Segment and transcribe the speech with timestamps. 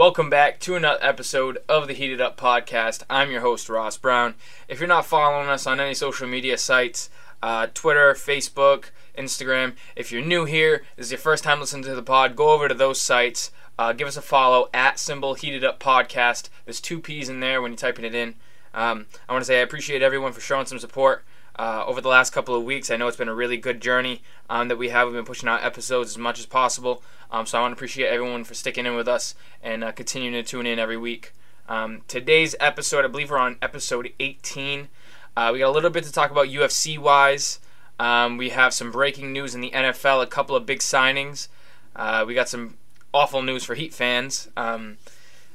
[0.00, 3.02] Welcome back to another episode of the Heated Up Podcast.
[3.10, 4.34] I'm your host, Ross Brown.
[4.66, 7.10] If you're not following us on any social media sites,
[7.42, 11.94] uh, Twitter, Facebook, Instagram, if you're new here, this is your first time listening to
[11.94, 13.50] the pod, go over to those sites.
[13.78, 16.48] Uh, give us a follow at symbol heated up podcast.
[16.64, 18.36] There's two P's in there when you're typing it in.
[18.72, 21.26] Um, I want to say I appreciate everyone for showing some support
[21.60, 22.90] uh, over the last couple of weeks.
[22.90, 25.06] I know it's been a really good journey um, that we have.
[25.06, 27.02] We've been pushing out episodes as much as possible.
[27.30, 30.32] Um, so I want to appreciate everyone for sticking in with us and uh, continuing
[30.32, 31.34] to tune in every week.
[31.68, 34.88] Um, today's episode, I believe we're on episode 18.
[35.36, 37.60] Uh, we got a little bit to talk about UFC wise.
[37.98, 41.48] Um, we have some breaking news in the NFL, a couple of big signings.
[41.94, 42.78] Uh, we got some
[43.12, 44.48] awful news for Heat fans.
[44.56, 44.96] Um,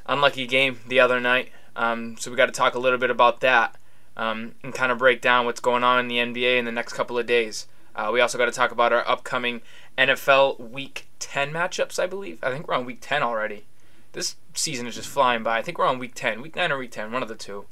[0.05, 1.49] unlucky game the other night.
[1.76, 3.76] Um, so we got to talk a little bit about that
[4.17, 6.93] um, and kind of break down what's going on in the NBA in the next
[6.93, 7.67] couple of days.
[7.95, 9.61] Uh, we also got to talk about our upcoming
[9.97, 12.39] NFL Week 10 matchups, I believe.
[12.43, 13.63] I think we're on Week 10 already.
[14.11, 15.57] This season is just flying by.
[15.57, 17.65] I think we're on Week 10, Week 9 or Week 10, one of the two.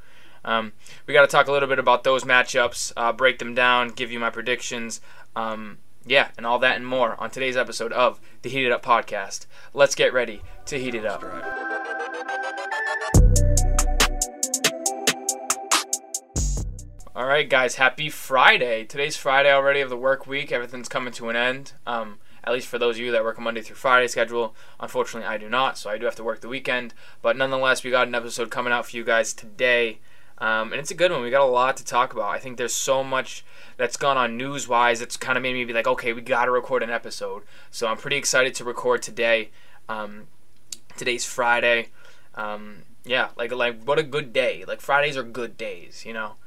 [0.46, 0.74] Um,
[1.08, 4.12] we got to talk a little bit about those matchups, uh, break them down, give
[4.12, 5.00] you my predictions.
[5.36, 9.46] Um, yeah, and all that and more on today's episode of the Heated Up Podcast.
[9.74, 11.24] Let's get ready to heat it up.
[17.16, 18.86] All right, guys, happy Friday.
[18.86, 20.52] Today's Friday already of the work week.
[20.52, 21.74] Everything's coming to an end.
[21.86, 24.56] Um, at least for those of you that work a Monday through Friday schedule.
[24.80, 26.96] Unfortunately, I do not, so I do have to work the weekend.
[27.22, 30.00] But nonetheless, we got an episode coming out for you guys today.
[30.40, 31.22] Um, and it's a good one.
[31.22, 32.32] We got a lot to talk about.
[32.32, 33.46] I think there's so much
[33.78, 35.00] that's gone on news wise.
[35.00, 37.44] It's kind of made me be like, okay, we got to record an episode.
[37.70, 39.52] So I'm pretty excited to record today.
[39.88, 40.30] Um,
[40.98, 41.90] today's Friday.
[42.34, 44.66] Um, yeah, like like what a good day.
[44.68, 46.38] Like Fridays are good days, you know.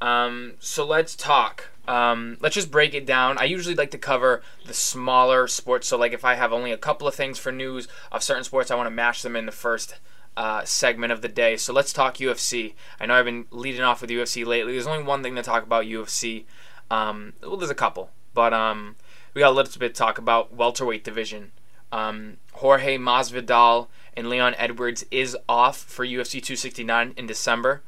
[0.00, 1.70] Um, so let's talk.
[1.86, 3.36] Um, let's just break it down.
[3.38, 5.88] I usually like to cover the smaller sports.
[5.88, 8.70] So, like, if I have only a couple of things for news of certain sports,
[8.70, 9.96] I want to mash them in the first
[10.36, 11.56] uh, segment of the day.
[11.56, 12.74] So, let's talk UFC.
[12.98, 14.72] I know I've been leading off with UFC lately.
[14.72, 16.44] There's only one thing to talk about UFC.
[16.90, 18.96] Um, well, there's a couple, but um,
[19.34, 21.52] we got a little bit to talk about welterweight division.
[21.92, 27.82] Um, Jorge Masvidal and Leon Edwards is off for UFC 269 in December.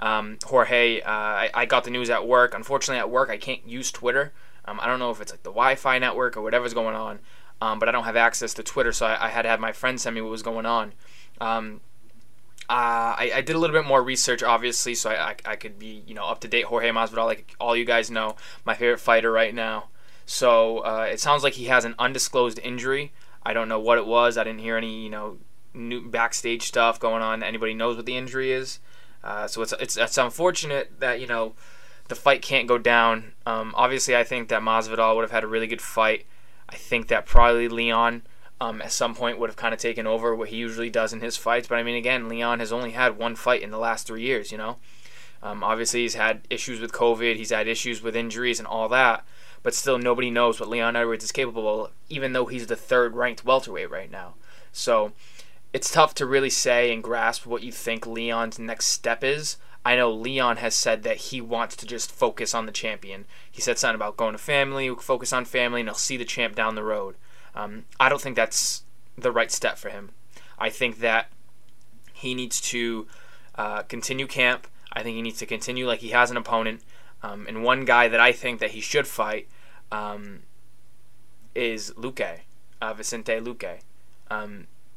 [0.00, 2.54] Um, Jorge, uh, I, I, got the news at work.
[2.54, 4.32] Unfortunately, at work, I can't use Twitter.
[4.64, 7.18] Um, I don't know if it's like the Wi Fi network or whatever's going on,
[7.60, 9.72] um, but I don't have access to Twitter, so I, I, had to have my
[9.72, 10.94] friend send me what was going on.
[11.38, 11.82] Um,
[12.70, 16.02] uh, I, I, did a little bit more research, obviously, so I, I, could be
[16.06, 16.64] you know up to date.
[16.64, 19.88] Jorge Masvidal, like all you guys know, my favorite fighter right now.
[20.24, 23.12] So uh, it sounds like he has an undisclosed injury.
[23.42, 24.38] I don't know what it was.
[24.38, 25.36] I didn't hear any you know
[25.74, 27.42] new backstage stuff going on.
[27.42, 28.78] Anybody knows what the injury is?
[29.22, 31.54] Uh, so it's, it's it's unfortunate that you know
[32.08, 33.32] the fight can't go down.
[33.46, 36.26] Um, obviously, I think that Masvidal would have had a really good fight.
[36.68, 38.22] I think that probably Leon
[38.60, 41.20] um, at some point would have kind of taken over what he usually does in
[41.20, 41.68] his fights.
[41.68, 44.52] But I mean, again, Leon has only had one fight in the last three years.
[44.52, 44.76] You know,
[45.42, 49.24] um, obviously he's had issues with COVID, he's had issues with injuries and all that.
[49.62, 53.14] But still, nobody knows what Leon Edwards is capable of, even though he's the third
[53.14, 54.34] ranked welterweight right now.
[54.72, 55.12] So
[55.72, 59.56] it's tough to really say and grasp what you think Leon's next step is.
[59.84, 63.24] I know Leon has said that he wants to just focus on the champion.
[63.50, 66.54] He said something about going to family, focus on family, and he'll see the champ
[66.54, 67.16] down the road.
[67.54, 68.82] Um, I don't think that's
[69.16, 70.10] the right step for him.
[70.58, 71.30] I think that
[72.12, 73.06] he needs to
[73.54, 74.66] uh, continue camp.
[74.92, 76.82] I think he needs to continue like he has an opponent.
[77.22, 79.48] Um, and one guy that I think that he should fight
[79.90, 80.40] um,
[81.54, 82.40] is Luque,
[82.82, 83.80] uh, Vicente Luque.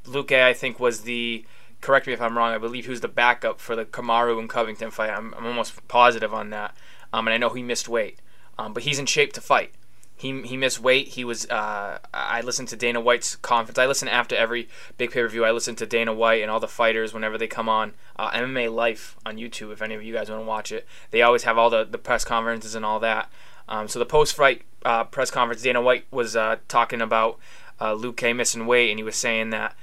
[0.06, 1.46] Luque, I think, was the
[1.82, 2.54] correct me if I'm wrong.
[2.54, 5.10] I believe he was the backup for the Kamaru and Covington fight.
[5.10, 6.76] I'm, I'm almost positive on that.
[7.12, 8.20] Um, and I know he missed weight,
[8.58, 9.74] um, but he's in shape to fight.
[10.16, 11.10] He, he missed weight.
[11.10, 11.46] He was.
[11.50, 13.78] Uh, I listened to Dana White's conference.
[13.78, 15.44] I listen after every big pay per view.
[15.44, 18.74] I listen to Dana White and all the fighters whenever they come on uh, MMA
[18.74, 19.74] Life on YouTube.
[19.74, 21.98] If any of you guys want to watch it, they always have all the, the
[21.98, 23.30] press conferences and all that.
[23.68, 27.38] Um, so the post fight uh, press conference, Dana White was uh, talking about
[27.80, 29.76] uh, Luque missing weight, and he was saying that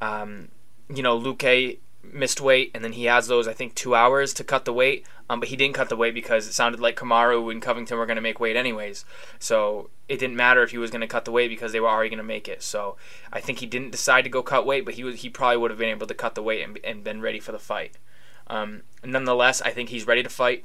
[0.00, 0.48] um,
[0.88, 4.44] you know, Luque missed weight, and then he has those I think two hours to
[4.44, 5.06] cut the weight.
[5.30, 8.06] Um, but he didn't cut the weight because it sounded like Kamaru and Covington were
[8.06, 9.04] going to make weight anyways.
[9.38, 11.88] So it didn't matter if he was going to cut the weight because they were
[11.88, 12.62] already going to make it.
[12.62, 12.96] So
[13.30, 15.70] I think he didn't decide to go cut weight, but he was he probably would
[15.70, 17.98] have been able to cut the weight and, and been ready for the fight.
[18.46, 20.64] Um, nonetheless, I think he's ready to fight.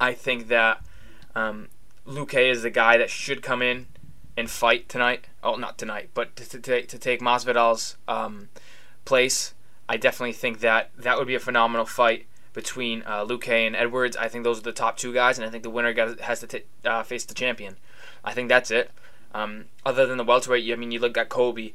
[0.00, 0.82] I think that
[1.34, 1.68] um,
[2.06, 3.86] Luque is the guy that should come in
[4.36, 5.26] and fight tonight.
[5.42, 8.48] Oh, not tonight, but to, to, to take Masvidal's um,
[9.04, 9.54] place.
[9.88, 14.16] I definitely think that that would be a phenomenal fight between uh, Luque and Edwards.
[14.16, 16.46] I think those are the top two guys, and I think the winner has to
[16.46, 17.76] t- uh, face the champion.
[18.24, 18.90] I think that's it.
[19.34, 21.74] Um, other than the welterweight, I mean, you look at Colby.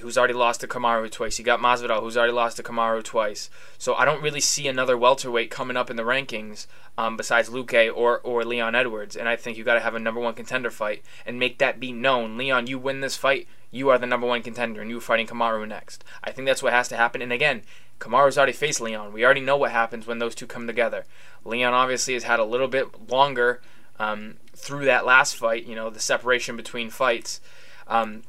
[0.00, 1.38] Who's already lost to Kamaru twice.
[1.38, 3.50] You got Masvidal, who's already lost to Kamaru twice.
[3.78, 7.90] So I don't really see another welterweight coming up in the rankings um, besides Luque
[7.94, 9.16] or or Leon Edwards.
[9.16, 11.80] And I think you got to have a number one contender fight and make that
[11.80, 12.36] be known.
[12.36, 15.66] Leon, you win this fight, you are the number one contender, and you're fighting Kamaru
[15.68, 16.04] next.
[16.22, 17.22] I think that's what has to happen.
[17.22, 17.62] And again,
[17.98, 19.12] Kamaru's already faced Leon.
[19.12, 21.04] We already know what happens when those two come together.
[21.44, 23.60] Leon obviously has had a little bit longer
[23.98, 25.64] um, through that last fight.
[25.64, 27.40] You know, the separation between fights.
[27.88, 28.22] Um,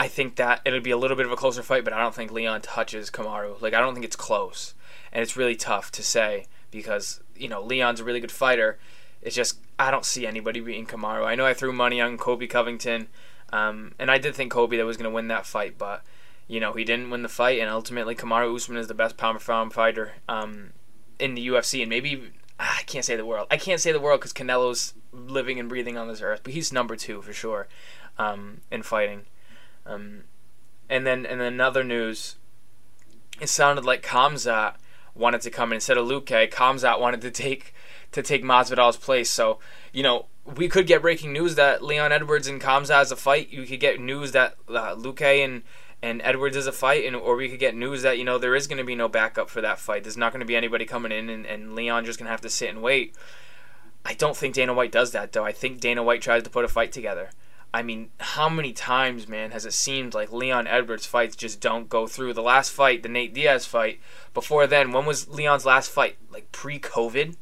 [0.00, 2.14] I think that it'll be a little bit of a closer fight, but I don't
[2.14, 3.60] think Leon touches Kamaru.
[3.60, 4.72] Like I don't think it's close,
[5.12, 8.78] and it's really tough to say because you know Leon's a really good fighter.
[9.20, 11.26] It's just I don't see anybody beating Kamaru.
[11.26, 13.08] I know I threw money on Colby Covington,
[13.52, 16.02] um, and I did think Colby that was going to win that fight, but
[16.48, 19.38] you know he didn't win the fight, and ultimately Kamaru Usman is the best pound
[19.42, 20.70] for pound fighter um,
[21.18, 23.48] in the UFC, and maybe I can't say the world.
[23.50, 26.72] I can't say the world because Canelo's living and breathing on this earth, but he's
[26.72, 27.68] number two for sure
[28.18, 29.26] um, in fighting.
[29.86, 30.24] Um,
[30.88, 32.36] and then and then another news,
[33.40, 34.74] it sounded like Khamzat
[35.14, 36.50] wanted to come in instead of Luque.
[36.50, 37.74] Khamzat wanted to take
[38.12, 39.30] to take Masvidal's place.
[39.30, 39.58] So
[39.92, 43.50] you know we could get breaking news that Leon Edwards and Khamzat has a fight.
[43.50, 45.62] You could get news that uh, Luque and
[46.02, 48.54] and Edwards is a fight, and or we could get news that you know there
[48.54, 50.02] is going to be no backup for that fight.
[50.02, 52.40] There's not going to be anybody coming in, and, and Leon just going to have
[52.42, 53.14] to sit and wait.
[54.04, 55.44] I don't think Dana White does that though.
[55.44, 57.30] I think Dana White tries to put a fight together.
[57.72, 61.88] I mean, how many times, man, has it seemed like Leon Edwards fights just don't
[61.88, 62.34] go through?
[62.34, 64.00] The last fight, the Nate Diaz fight,
[64.34, 66.16] before then, when was Leon's last fight?
[66.30, 67.36] Like pre COVID?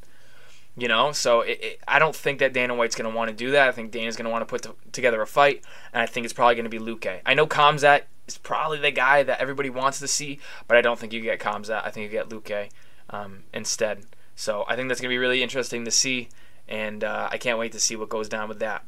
[0.76, 3.36] You know, so it, it, I don't think that Dana White's going to want to
[3.36, 3.68] do that.
[3.68, 6.24] I think Dana's going to want to put to, together a fight, and I think
[6.24, 7.20] it's probably going to be Luque.
[7.26, 10.38] I know Khamzat is probably the guy that everybody wants to see,
[10.68, 11.84] but I don't think you get Khamzat.
[11.84, 12.68] I think you get Luque
[13.10, 14.04] um, instead.
[14.36, 16.28] So I think that's going to be really interesting to see,
[16.68, 18.84] and uh, I can't wait to see what goes down with that.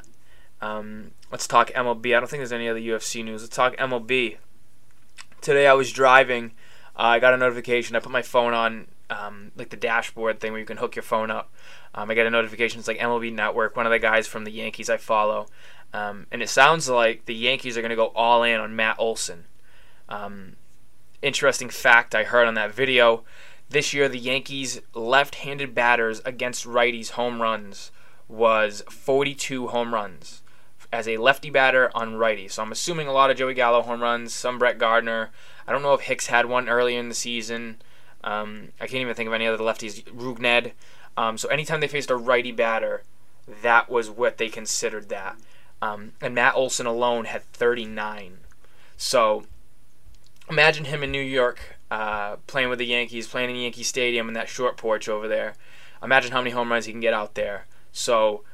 [0.61, 2.17] Um, let's talk MLB.
[2.17, 3.43] I don't think there's any other UFC news.
[3.43, 4.37] Let's talk MLB.
[5.41, 6.53] Today I was driving.
[6.97, 7.97] Uh, I got a notification.
[7.97, 11.03] I put my phone on um, like the dashboard thing where you can hook your
[11.03, 11.53] phone up.
[11.95, 12.79] Um, I got a notification.
[12.79, 13.77] It's like MLB Network.
[13.77, 15.47] One of the guys from the Yankees I follow,
[15.93, 18.97] um, and it sounds like the Yankees are going to go all in on Matt
[18.99, 19.47] Olson.
[20.09, 20.57] Um,
[21.23, 23.25] interesting fact I heard on that video.
[23.69, 27.93] This year, the Yankees' left-handed batters against righties home runs
[28.29, 30.43] was 42 home runs
[30.93, 32.49] as a lefty batter on righty.
[32.49, 35.31] So I'm assuming a lot of Joey Gallo home runs, some Brett Gardner.
[35.67, 37.81] I don't know if Hicks had one earlier in the season.
[38.25, 40.03] Um, I can't even think of any other lefties.
[40.05, 40.73] Rougned.
[41.17, 43.03] Um, so anytime they faced a righty batter,
[43.63, 45.37] that was what they considered that.
[45.83, 48.39] Um, and Matt Olson alone had 39.
[48.97, 49.45] So
[50.49, 54.35] imagine him in New York uh, playing with the Yankees, playing in Yankee Stadium in
[54.35, 55.55] that short porch over there.
[56.03, 57.67] Imagine how many home runs he can get out there.
[57.93, 58.45] So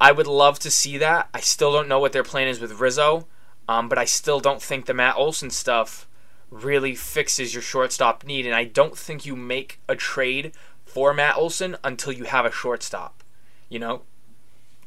[0.00, 1.28] I would love to see that.
[1.32, 3.26] I still don't know what their plan is with Rizzo,
[3.68, 6.06] um, but I still don't think the Matt Olson stuff
[6.50, 8.46] really fixes your shortstop need.
[8.46, 10.52] And I don't think you make a trade
[10.84, 13.22] for Matt Olson until you have a shortstop,
[13.68, 14.02] you know?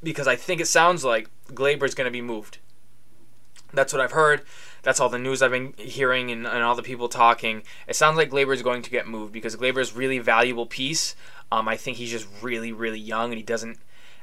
[0.02, 2.60] Because I think it sounds like Gleyber's going to be moved.
[3.74, 4.42] That's what I've heard.
[4.82, 7.64] That's all the news I've been hearing and, and all the people talking.
[7.88, 11.16] It sounds like Gleyber is going to get moved because Gleyber is really valuable piece.
[11.52, 13.78] Um, I think he's just really, really young and he doesn't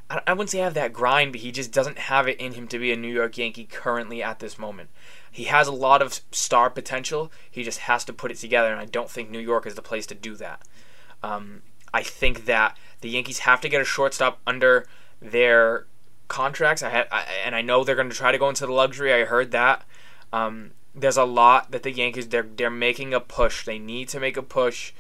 [0.09, 2.79] I wouldn't say have that grind, but he just doesn't have it in him to
[2.79, 4.91] be a New York Yankee currently at this moment.
[5.31, 7.33] He has a lot of star potential.
[7.51, 9.83] He just has to put it together, and I don't think New York is the
[9.83, 10.63] place to do that.
[11.25, 14.87] Um, I think that the Yankees have to get a shortstop under
[15.21, 15.87] their
[16.29, 16.83] contracts.
[16.83, 19.13] I, had, I and I know they're going to try to go into the luxury.
[19.13, 19.85] I heard that.
[20.33, 23.65] Um, there's a lot that the Yankees they're they're making a push.
[23.65, 24.93] They need to make a push,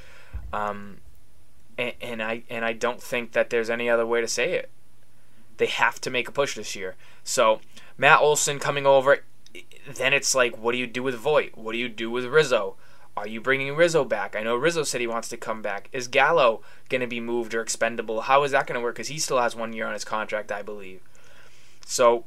[0.52, 0.98] um,
[1.78, 4.70] and, and I and I don't think that there's any other way to say it.
[5.58, 6.96] They have to make a push this year.
[7.24, 7.60] So
[7.96, 9.24] Matt Olson coming over,
[9.94, 11.56] then it's like, what do you do with Voit?
[11.56, 12.76] What do you do with Rizzo?
[13.16, 14.36] Are you bringing Rizzo back?
[14.36, 15.88] I know Rizzo said he wants to come back.
[15.90, 16.60] Is Gallo
[16.90, 18.22] going to be moved or expendable?
[18.22, 18.96] How is that going to work?
[18.96, 21.00] Because he still has one year on his contract, I believe.
[21.86, 22.24] So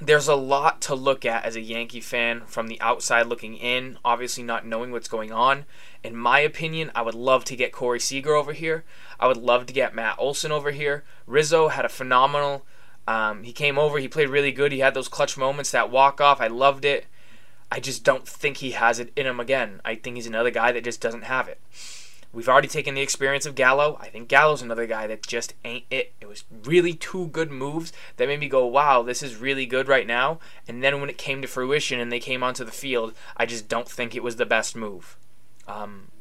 [0.00, 3.98] there's a lot to look at as a Yankee fan from the outside looking in,
[4.04, 5.66] obviously not knowing what's going on.
[6.02, 8.84] In my opinion, I would love to get Corey Seager over here.
[9.18, 11.04] I would love to get Matt Olson over here.
[11.26, 12.64] Rizzo had a phenomenal.
[13.06, 13.98] Um, he came over.
[13.98, 14.72] He played really good.
[14.72, 16.40] He had those clutch moments, that walk off.
[16.40, 17.06] I loved it.
[17.70, 19.80] I just don't think he has it in him again.
[19.84, 21.60] I think he's another guy that just doesn't have it.
[22.32, 23.98] We've already taken the experience of Gallo.
[24.00, 26.12] I think Gallo's another guy that just ain't it.
[26.20, 29.88] It was really two good moves that made me go, wow, this is really good
[29.88, 30.38] right now.
[30.68, 33.68] And then when it came to fruition and they came onto the field, I just
[33.68, 35.16] don't think it was the best move.
[35.66, 36.12] Um,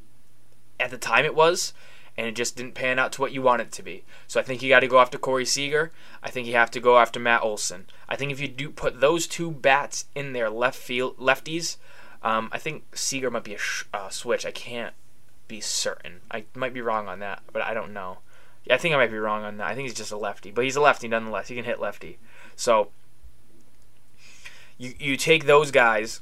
[0.80, 1.74] at the time it was,
[2.18, 4.04] and it just didn't pan out to what you want it to be.
[4.28, 5.92] So I think you got to go after Corey Seager.
[6.24, 7.86] I think you have to go after Matt Olson.
[8.10, 11.78] I think if you do put those two bats in their left field lefties,
[12.24, 14.46] um, I think Seager might be a sh- uh, switch.
[14.46, 14.94] I can't
[15.50, 16.22] be certain.
[16.32, 18.20] I might be wrong on that, but I don't know.
[18.72, 19.68] I think I might be wrong on that.
[19.68, 21.50] I think he's just a lefty, but he's a lefty nonetheless.
[21.50, 22.20] He can hit lefty.
[22.56, 22.92] So
[24.78, 26.22] you you take those guys,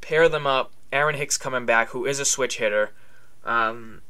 [0.00, 0.72] pair them up.
[0.92, 2.90] Aaron Hicks coming back, who is a switch hitter.
[3.44, 4.02] Um,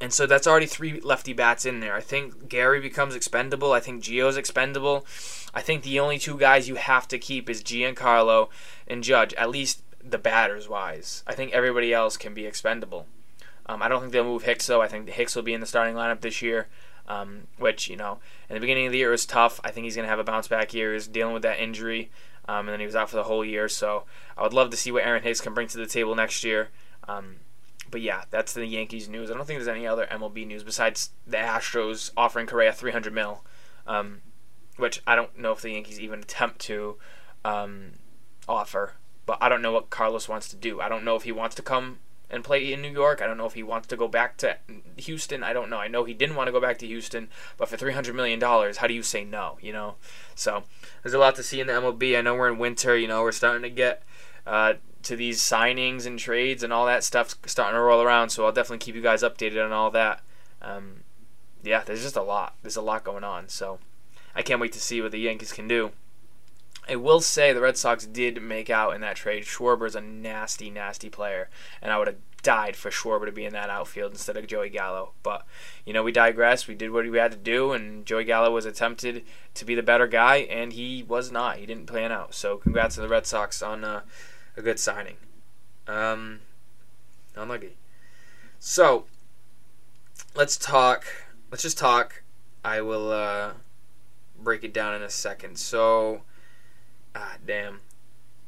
[0.00, 1.94] and so that's already three lefty bats in there.
[1.94, 3.72] I think Gary becomes expendable.
[3.72, 5.06] I think Gio's expendable.
[5.54, 8.48] I think the only two guys you have to keep is Giancarlo
[8.86, 11.22] and Judge, at least the batters wise.
[11.26, 13.06] I think everybody else can be expendable.
[13.66, 14.80] Um, I don't think they'll move Hicks though.
[14.80, 16.68] I think Hicks will be in the starting lineup this year.
[17.08, 19.60] Um, which you know, in the beginning of the year was tough.
[19.62, 20.92] I think he's gonna have a bounce back year.
[20.92, 22.10] He's dealing with that injury,
[22.48, 23.68] um, and then he was out for the whole year.
[23.68, 24.04] So
[24.36, 26.70] I would love to see what Aaron Hicks can bring to the table next year.
[27.06, 27.36] Um,
[27.90, 29.30] but yeah, that's the Yankees news.
[29.30, 33.44] I don't think there's any other MLB news besides the Astros offering Correa 300 mil,
[33.86, 34.22] um,
[34.76, 36.96] which I don't know if the Yankees even attempt to
[37.44, 37.92] um,
[38.48, 38.94] offer.
[39.26, 40.80] But I don't know what Carlos wants to do.
[40.80, 41.98] I don't know if he wants to come
[42.30, 43.20] and play in New York.
[43.22, 44.56] I don't know if he wants to go back to
[44.96, 45.42] Houston.
[45.42, 45.78] I don't know.
[45.78, 48.86] I know he didn't want to go back to Houston, but for $300 million, how
[48.86, 49.94] do you say no, you know?
[50.34, 50.64] So
[51.02, 52.18] there's a lot to see in the MLB.
[52.18, 54.02] I know we're in winter, you know, we're starting to get
[54.46, 58.44] uh, to these signings and trades and all that stuff starting to roll around, so
[58.44, 60.20] I'll definitely keep you guys updated on all that.
[60.60, 61.04] Um,
[61.62, 62.54] yeah, there's just a lot.
[62.62, 63.78] There's a lot going on, so
[64.34, 65.92] I can't wait to see what the Yankees can do.
[66.88, 69.44] I will say the Red Sox did make out in that trade.
[69.44, 71.48] Schwarber is a nasty, nasty player,
[71.82, 74.68] and I would have died for Schwarber to be in that outfield instead of Joey
[74.68, 75.12] Gallo.
[75.24, 75.44] But
[75.84, 76.68] you know, we digress.
[76.68, 79.24] We did what we had to do, and Joey Gallo was attempted
[79.54, 81.56] to be the better guy, and he was not.
[81.56, 82.34] He didn't plan out.
[82.34, 84.02] So congrats to the Red Sox on uh,
[84.56, 85.16] a good signing.
[85.88, 86.40] Um,
[87.34, 87.76] unlucky.
[88.60, 89.06] So
[90.36, 91.04] let's talk.
[91.50, 92.22] Let's just talk.
[92.64, 93.52] I will uh,
[94.40, 95.58] break it down in a second.
[95.58, 96.22] So
[97.18, 97.80] Ah, damn.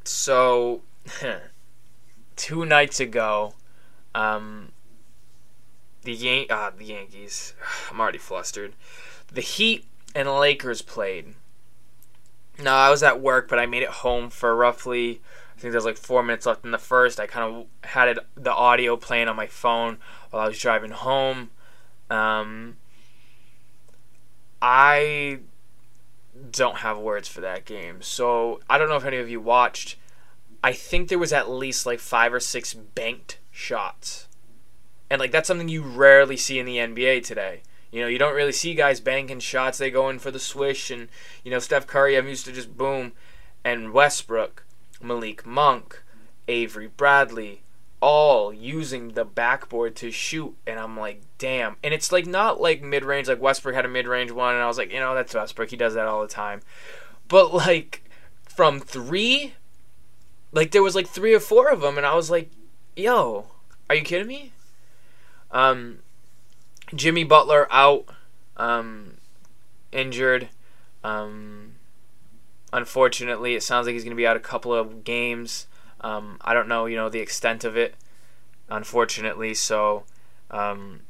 [0.04, 0.82] So,
[2.36, 3.54] two nights ago,
[4.14, 4.72] um,
[6.02, 7.54] the Yan- ah, the Yankees.
[7.90, 8.74] I'm already flustered.
[9.32, 11.34] The Heat and Lakers played.
[12.62, 15.22] No, I was at work, but I made it home for roughly.
[15.56, 17.18] I think there's like four minutes left in the first.
[17.18, 19.96] I kind of had it, the audio playing on my phone
[20.30, 21.50] while I was driving home.
[22.10, 22.76] Um,
[24.60, 25.38] I
[26.50, 28.02] don't have words for that game.
[28.02, 29.96] So I don't know if any of you watched.
[30.62, 34.28] I think there was at least like five or six banked shots.
[35.10, 37.62] And like that's something you rarely see in the NBA today.
[37.90, 39.78] You know, you don't really see guys banking shots.
[39.78, 41.08] They go in for the swish and
[41.44, 43.12] you know, Steph Curry I'm used to just boom
[43.64, 44.64] and Westbrook,
[45.00, 46.02] Malik Monk,
[46.46, 47.62] Avery Bradley,
[48.00, 51.76] all using the backboard to shoot and I'm like, damn.
[51.82, 54.62] And it's like not like mid range, like Westbrook had a mid range one and
[54.62, 56.60] I was like, you know, that's Westbrook, he does that all the time.
[57.26, 58.02] But like
[58.44, 59.54] from three,
[60.52, 62.50] like there was like three or four of them and I was like,
[62.96, 63.46] yo,
[63.88, 64.52] are you kidding me?
[65.50, 66.00] Um
[66.94, 68.06] Jimmy Butler out,
[68.56, 69.18] um,
[69.92, 70.48] injured.
[71.04, 71.74] Um,
[72.72, 75.66] unfortunately, it sounds like he's going to be out a couple of games.
[76.00, 77.94] Um, I don't know, you know, the extent of it,
[78.68, 79.54] unfortunately.
[79.54, 80.04] So,
[80.50, 81.00] um,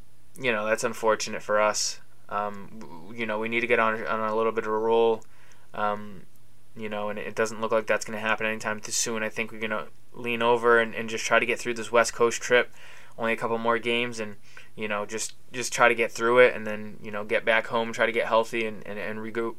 [0.40, 2.00] you know, that's unfortunate for us.
[2.28, 5.22] Um, you know, we need to get on on a little bit of a roll.
[5.74, 6.22] Um,
[6.76, 9.22] you know, and it doesn't look like that's going to happen anytime too soon.
[9.22, 11.90] I think we're going to lean over and, and just try to get through this
[11.90, 12.72] West Coast trip.
[13.18, 14.36] Only a couple more games, and
[14.76, 17.66] you know, just just try to get through it, and then you know, get back
[17.66, 19.56] home, try to get healthy, and and, and regroup.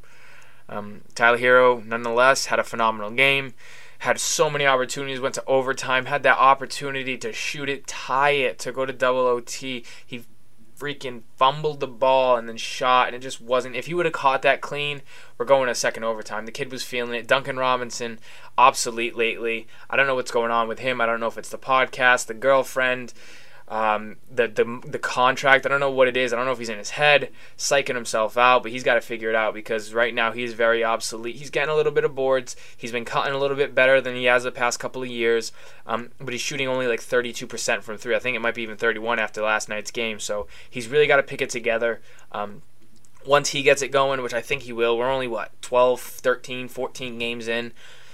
[0.68, 3.54] Um, Tyler Herro, nonetheless, had a phenomenal game
[4.00, 8.58] had so many opportunities, went to overtime, had that opportunity to shoot it, tie it,
[8.58, 9.84] to go to double OT.
[10.04, 10.24] He
[10.78, 13.76] freaking fumbled the ball and then shot, and it just wasn't.
[13.76, 15.02] If he would have caught that clean,
[15.36, 16.46] we're going to second overtime.
[16.46, 17.26] The kid was feeling it.
[17.26, 18.18] Duncan Robinson,
[18.56, 19.66] obsolete lately.
[19.90, 21.00] I don't know what's going on with him.
[21.02, 23.12] I don't know if it's the podcast, the girlfriend
[23.70, 25.64] um, the, the the contract.
[25.64, 26.32] I don't know what it is.
[26.32, 29.00] I don't know if he's in his head, psyching himself out, but he's got to
[29.00, 31.36] figure it out because right now he's very obsolete.
[31.36, 32.56] He's getting a little bit of boards.
[32.76, 35.52] He's been cutting a little bit better than he has the past couple of years,
[35.86, 38.16] um, but he's shooting only like 32% from three.
[38.16, 40.18] I think it might be even 31 after last night's game.
[40.18, 42.00] So he's really got to pick it together.
[42.32, 42.62] Um,
[43.24, 46.66] once he gets it going, which I think he will, we're only what 12, 13,
[46.66, 47.72] 14 games in.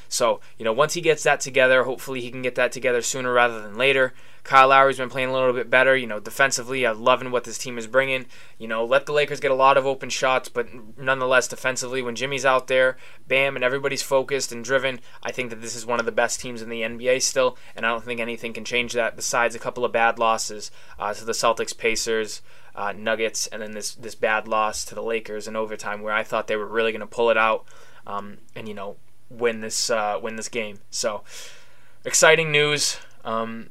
[0.08, 3.32] So, you know, once he gets that together, hopefully he can get that together sooner
[3.32, 4.14] rather than later.
[4.46, 6.86] Kyle Lowry's been playing a little bit better, you know, defensively.
[6.86, 8.26] I'm loving what this team is bringing.
[8.58, 12.14] You know, let the Lakers get a lot of open shots, but nonetheless, defensively, when
[12.14, 12.96] Jimmy's out there,
[13.26, 16.40] bam, and everybody's focused and driven, I think that this is one of the best
[16.40, 19.60] teams in the NBA still, and I don't think anything can change that besides a
[19.60, 22.40] couple of bad losses uh, to the Celtics, Pacers,
[22.76, 26.22] uh, Nuggets, and then this, this bad loss to the Lakers in overtime where I
[26.22, 27.66] thought they were really going to pull it out
[28.06, 28.96] um, and, you know,
[29.30, 30.78] win this, uh, win this game.
[30.90, 31.22] So,
[32.04, 32.98] exciting news.
[33.24, 33.70] Um,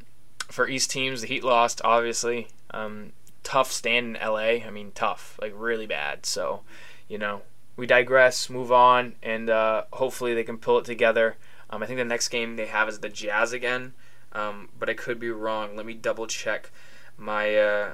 [0.50, 2.48] for East teams, the Heat lost, obviously.
[2.72, 4.66] Um, tough stand in LA.
[4.66, 6.26] I mean, tough, like really bad.
[6.26, 6.62] So,
[7.08, 7.42] you know,
[7.78, 11.38] we digress, move on, and uh, hopefully they can pull it together.
[11.70, 13.94] Um, I think the next game they have is the Jazz again,
[14.34, 15.76] um, but I could be wrong.
[15.76, 16.72] Let me double check
[17.18, 17.94] my uh,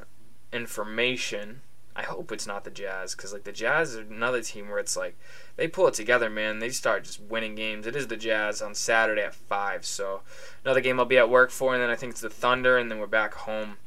[0.52, 1.62] information.
[1.96, 4.96] I hope it's not the Jazz because like the Jazz are another team where it's
[4.96, 5.18] like
[5.58, 6.60] they pull it together, man.
[6.60, 7.86] They start just winning games.
[7.86, 10.22] It is the Jazz on Saturday at five, so
[10.64, 12.90] another game I'll be at work for, and then I think it's the Thunder, and
[12.90, 13.78] then we're back home.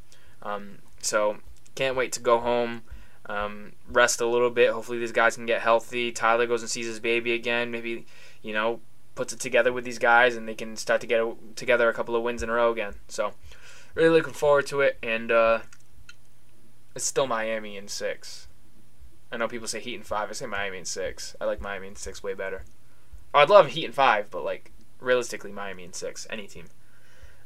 [0.42, 1.38] Um, so
[1.74, 2.82] can't wait to go home,
[3.26, 4.70] um, rest a little bit.
[4.70, 6.12] Hopefully these guys can get healthy.
[6.12, 7.70] Tyler goes and sees his baby again.
[7.70, 8.06] Maybe
[8.42, 8.80] you know
[9.14, 11.22] puts it together with these guys, and they can start to get
[11.56, 12.94] together a couple of wins in a row again.
[13.08, 13.32] So
[13.94, 15.32] really looking forward to it, and.
[15.32, 15.60] Uh,
[16.94, 18.48] it's still Miami in six.
[19.32, 20.30] I know people say Heat in five.
[20.30, 21.34] I say Miami in six.
[21.40, 22.62] I like Miami in six way better.
[23.32, 24.70] Oh, I'd love Heat in five, but like
[25.00, 26.26] realistically, Miami in six.
[26.30, 26.66] Any team.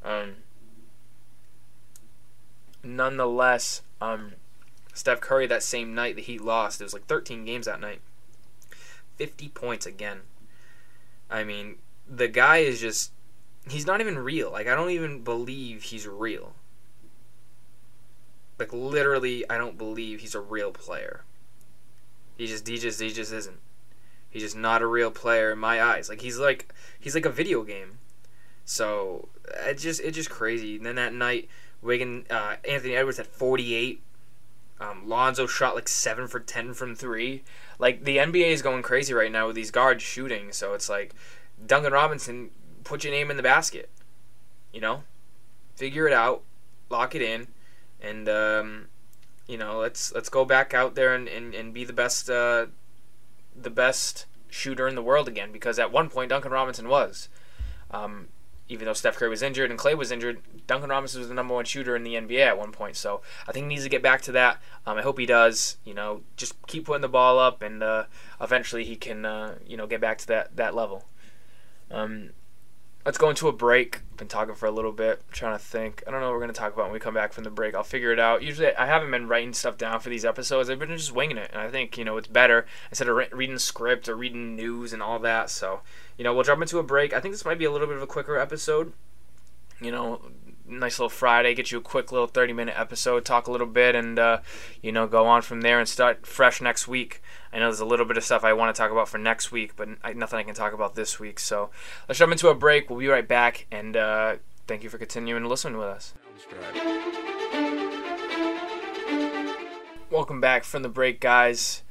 [0.04, 0.36] Um,
[2.82, 4.34] nonetheless, um,
[4.92, 6.80] Steph Curry that same night the Heat lost.
[6.80, 8.00] It was like 13 games that night.
[9.16, 10.20] 50 points again.
[11.30, 11.76] I mean,
[12.08, 13.12] the guy is just.
[13.68, 14.50] He's not even real.
[14.50, 16.54] Like, I don't even believe he's real.
[18.58, 21.24] Like literally, I don't believe he's a real player.
[22.36, 23.58] He just he just he just isn't.
[24.30, 26.08] He's just not a real player in my eyes.
[26.08, 27.98] Like he's like he's like a video game.
[28.64, 29.28] So
[29.66, 30.76] it just it's just crazy.
[30.76, 31.48] And then that night,
[31.80, 34.02] Wigan uh, Anthony Edwards had 48.
[34.80, 37.42] Um, Lonzo shot like seven for ten from three.
[37.78, 40.52] Like the NBA is going crazy right now with these guards shooting.
[40.52, 41.14] So it's like
[41.64, 42.50] Duncan Robinson,
[42.84, 43.90] put your name in the basket.
[44.72, 45.02] You know,
[45.74, 46.42] figure it out,
[46.90, 47.48] lock it in
[48.00, 48.86] and um,
[49.46, 52.66] you know let's let's go back out there and, and, and be the best uh,
[53.54, 57.28] the best shooter in the world again because at one point Duncan Robinson was.
[57.90, 58.28] Um,
[58.68, 61.54] even though Steph Curry was injured and Klay was injured, Duncan Robinson was the number
[61.54, 62.96] one shooter in the NBA at one point.
[62.96, 64.60] So I think he needs to get back to that.
[64.86, 65.78] Um, I hope he does.
[65.84, 68.04] You know, just keep putting the ball up, and uh,
[68.40, 71.06] eventually he can, uh, you know, get back to that that level.
[71.90, 72.30] Um,
[73.08, 74.00] let's go into a break.
[74.18, 76.04] Been talking for a little bit, I'm trying to think.
[76.06, 77.74] I don't know what we're gonna talk about when we come back from the break.
[77.74, 78.42] I'll figure it out.
[78.42, 80.68] Usually, I haven't been writing stuff down for these episodes.
[80.68, 83.28] I've been just winging it, and I think you know it's better instead of re-
[83.32, 85.48] reading script or reading news and all that.
[85.48, 85.80] So,
[86.18, 87.14] you know, we'll jump into a break.
[87.14, 88.92] I think this might be a little bit of a quicker episode.
[89.80, 90.20] You know,
[90.68, 93.94] nice little Friday, get you a quick little 30 minute episode, talk a little bit,
[93.94, 94.38] and, uh,
[94.82, 97.22] you know, go on from there and start fresh next week.
[97.52, 99.50] I know there's a little bit of stuff I want to talk about for next
[99.50, 101.40] week, but nothing I can talk about this week.
[101.40, 101.70] So
[102.08, 102.90] let's jump into a break.
[102.90, 106.14] We'll be right back, and uh, thank you for continuing to listen with us.
[110.10, 111.82] Welcome back from the break, guys.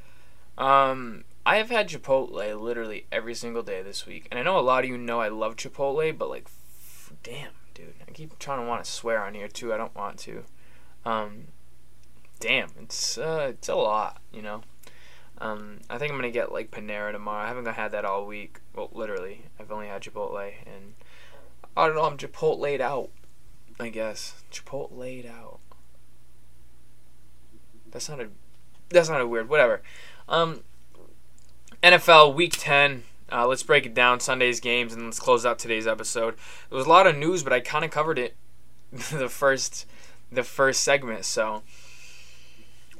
[0.58, 4.62] Um, I have had Chipotle literally every single day this week, and I know a
[4.62, 8.60] lot of you know I love Chipotle, but like, f- damn, dude, I keep trying
[8.60, 9.72] to want to swear on here too.
[9.72, 10.44] I don't want to.
[11.06, 11.50] Um,
[12.40, 14.62] damn, it's uh, it's a lot, you know.
[15.40, 17.46] Um, I think I'm gonna get like Panera tomorrow.
[17.46, 18.60] I haven't had that all week.
[18.76, 20.96] Well, literally, I've only had Chipotle, and
[21.76, 22.04] I don't know.
[22.04, 23.10] I'm Chipotle laid out.
[23.80, 25.60] I guess Chipotle laid out.
[27.92, 28.32] That sounded
[28.90, 29.50] that sounded weird.
[29.50, 29.84] Whatever.
[30.28, 30.62] Um,
[31.84, 33.04] NFL Week Ten.
[33.32, 34.20] Uh, let's break it down.
[34.20, 36.36] Sunday's games, and let's close out today's episode.
[36.70, 38.36] There was a lot of news, but I kind of covered it
[38.92, 39.86] the first
[40.32, 41.26] the first segment.
[41.26, 41.64] So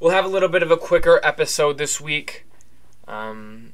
[0.00, 2.46] we'll have a little bit of a quicker episode this week.
[3.06, 3.72] Um,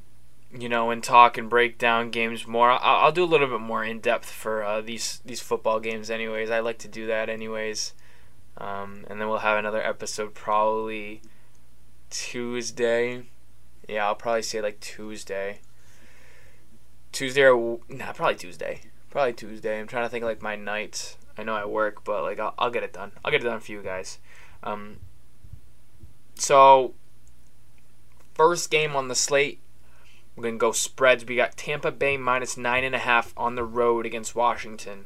[0.57, 2.71] you know, and talk and break down games more.
[2.71, 6.11] I'll, I'll do a little bit more in depth for uh, these these football games,
[6.11, 6.51] anyways.
[6.51, 7.95] I like to do that, anyways.
[8.57, 11.23] Um, and then we'll have another episode probably
[12.11, 13.25] Tuesday.
[13.89, 15.61] Yeah, I'll probably say like Tuesday.
[17.15, 18.81] Tuesday or nah, probably Tuesday.
[19.11, 19.81] Probably Tuesday.
[19.81, 21.17] I'm trying to think like my nights.
[21.39, 23.13] I know I work, but like I'll, I'll get it done.
[23.25, 24.19] I'll get it done for you guys.
[24.63, 24.99] Um,
[26.35, 26.95] so,
[28.35, 29.61] first game on the slate,
[30.37, 31.25] we're to go spreads.
[31.25, 35.05] We got Tampa Bay minus 9.5 on the road against Washington.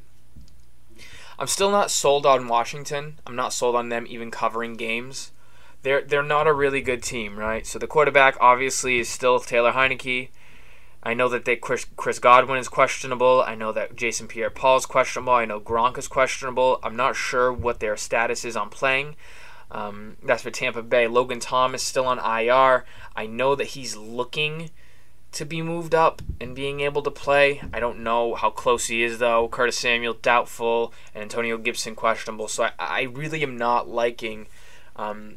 [1.38, 3.20] I'm still not sold on Washington.
[3.26, 5.30] I'm not sold on them even covering games.
[5.82, 7.64] They're they're not a really good team, right?
[7.66, 10.30] So the quarterback obviously is still Taylor Heinicke.
[11.02, 13.42] I know that they Chris, Chris Godwin is questionable.
[13.46, 15.32] I know that Jason Pierre-Paul is questionable.
[15.32, 16.80] I know Gronk is questionable.
[16.82, 19.14] I'm not sure what their status is on playing.
[19.70, 21.06] Um, that's for Tampa Bay.
[21.06, 22.84] Logan Thomas still on IR.
[23.14, 24.70] I know that he's looking
[25.30, 27.60] to be moved up and being able to play.
[27.72, 29.48] I don't know how close he is though.
[29.48, 32.48] Curtis Samuel doubtful and Antonio Gibson questionable.
[32.48, 34.46] So I, I really am not liking
[34.96, 35.36] um,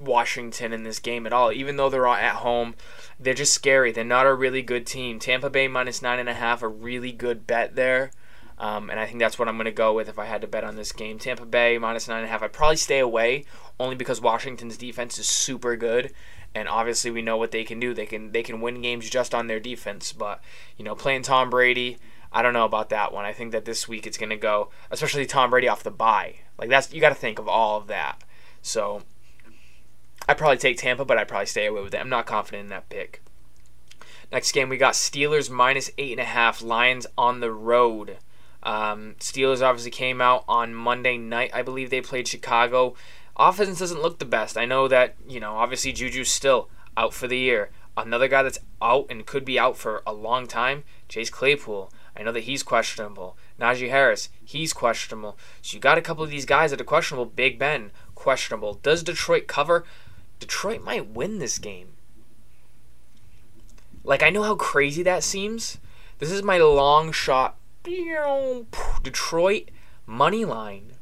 [0.00, 1.52] Washington in this game at all.
[1.52, 2.74] Even though they're all at home,
[3.18, 3.92] they're just scary.
[3.92, 5.18] They're not a really good team.
[5.18, 8.10] Tampa Bay minus nine and a half, a really good bet there.
[8.58, 10.46] Um, and I think that's what I'm going to go with if I had to
[10.46, 11.18] bet on this game.
[11.18, 12.42] Tampa Bay minus nine and a half.
[12.42, 13.46] I'd probably stay away
[13.78, 16.12] only because Washington's defense is super good,
[16.54, 17.94] and obviously we know what they can do.
[17.94, 20.12] They can they can win games just on their defense.
[20.12, 20.42] But
[20.76, 21.96] you know, playing Tom Brady,
[22.30, 23.24] I don't know about that one.
[23.24, 26.40] I think that this week it's going to go, especially Tom Brady off the bye.
[26.58, 28.22] Like that's you got to think of all of that.
[28.60, 29.04] So
[30.30, 31.98] I'd probably take Tampa, but I'd probably stay away with it.
[31.98, 33.20] I'm not confident in that pick.
[34.30, 36.62] Next game we got Steelers minus eight and a half.
[36.62, 38.18] Lions on the road.
[38.62, 41.50] Um, Steelers obviously came out on Monday night.
[41.52, 42.94] I believe they played Chicago.
[43.36, 44.56] Offense doesn't look the best.
[44.56, 47.70] I know that, you know, obviously Juju's still out for the year.
[47.96, 51.92] Another guy that's out and could be out for a long time, Chase Claypool.
[52.16, 53.36] I know that he's questionable.
[53.60, 55.36] Najee Harris, he's questionable.
[55.60, 57.26] So you got a couple of these guys that are questionable.
[57.26, 58.74] Big Ben, questionable.
[58.74, 59.84] Does Detroit cover?
[60.40, 61.94] Detroit might win this game.
[64.02, 65.78] Like, I know how crazy that seems.
[66.18, 67.56] This is my long shot
[69.02, 69.70] Detroit
[70.06, 70.92] money line.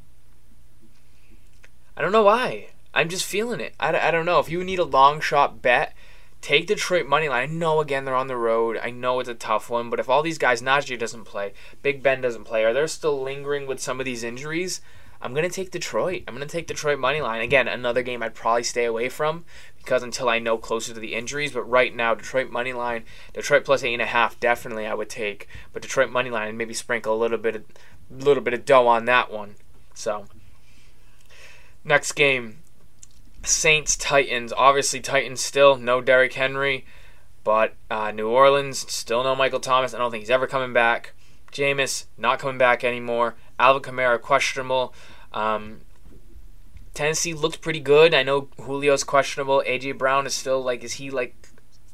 [1.97, 2.69] I don't know why.
[2.95, 3.75] I'm just feeling it.
[3.81, 4.39] I, I don't know.
[4.39, 5.95] If you need a long shot bet,
[6.41, 7.43] take Detroit money line.
[7.43, 8.79] I know again they're on the road.
[8.83, 12.03] I know it's a tough one, but if all these guys, Najee doesn't play, Big
[12.03, 14.81] Ben doesn't play, are they're still lingering with some of these injuries?
[15.21, 16.23] I'm gonna take Detroit.
[16.29, 17.67] I'm gonna take Detroit money line again.
[17.67, 19.45] Another game I'd probably stay away from
[19.79, 21.53] because until I know closer to the injuries.
[21.53, 25.09] But right now, Detroit money line, Detroit plus eight and a half, definitely I would
[25.09, 25.49] take.
[25.73, 27.65] But Detroit money line maybe sprinkle a little bit, of,
[28.11, 29.57] little bit of dough on that one.
[29.95, 30.27] So
[31.85, 32.59] next game,
[33.43, 34.53] Saints Titans.
[34.57, 36.87] Obviously Titans still no Derrick Henry,
[37.43, 39.95] but uh, New Orleans still no Michael Thomas.
[39.95, 41.15] I don't think he's ever coming back.
[41.53, 43.37] Jameis not coming back anymore.
[43.59, 44.95] Alvin Kamara questionable.
[45.33, 45.81] Um,
[46.95, 48.15] Tennessee looked pretty good.
[48.15, 49.63] I know Julio's questionable.
[49.67, 51.49] AJ Brown is still like, is he like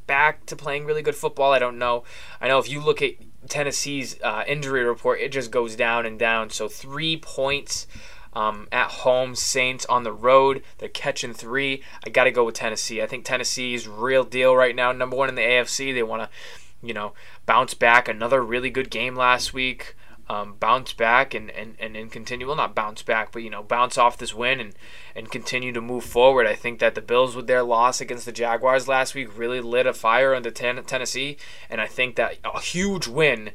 [0.07, 1.53] back to playing really good football?
[1.53, 2.05] I don't know.
[2.41, 3.13] I know if you look at
[3.49, 6.51] Tennessee's uh, injury report, it just goes down and down.
[6.51, 7.87] So three points.
[8.33, 10.65] Um, at home, Saints on the road.
[10.79, 11.85] They're catching three.
[12.05, 13.01] I got to go with Tennessee.
[13.01, 14.91] I think Tennessee's real deal right now.
[14.91, 15.95] Number one in the AFC.
[15.95, 16.29] They want to,
[16.85, 17.15] you know,
[17.47, 18.09] bounce back.
[18.09, 19.95] Another really good game last week
[20.29, 23.63] um, bounce back and, and, and, and continue well not bounce back but you know
[23.63, 24.75] bounce off this win and,
[25.15, 26.47] and continue to move forward.
[26.47, 29.87] I think that the Bills with their loss against the Jaguars last week really lit
[29.87, 31.37] a fire under ten- Tennessee
[31.69, 33.51] and I think that a huge win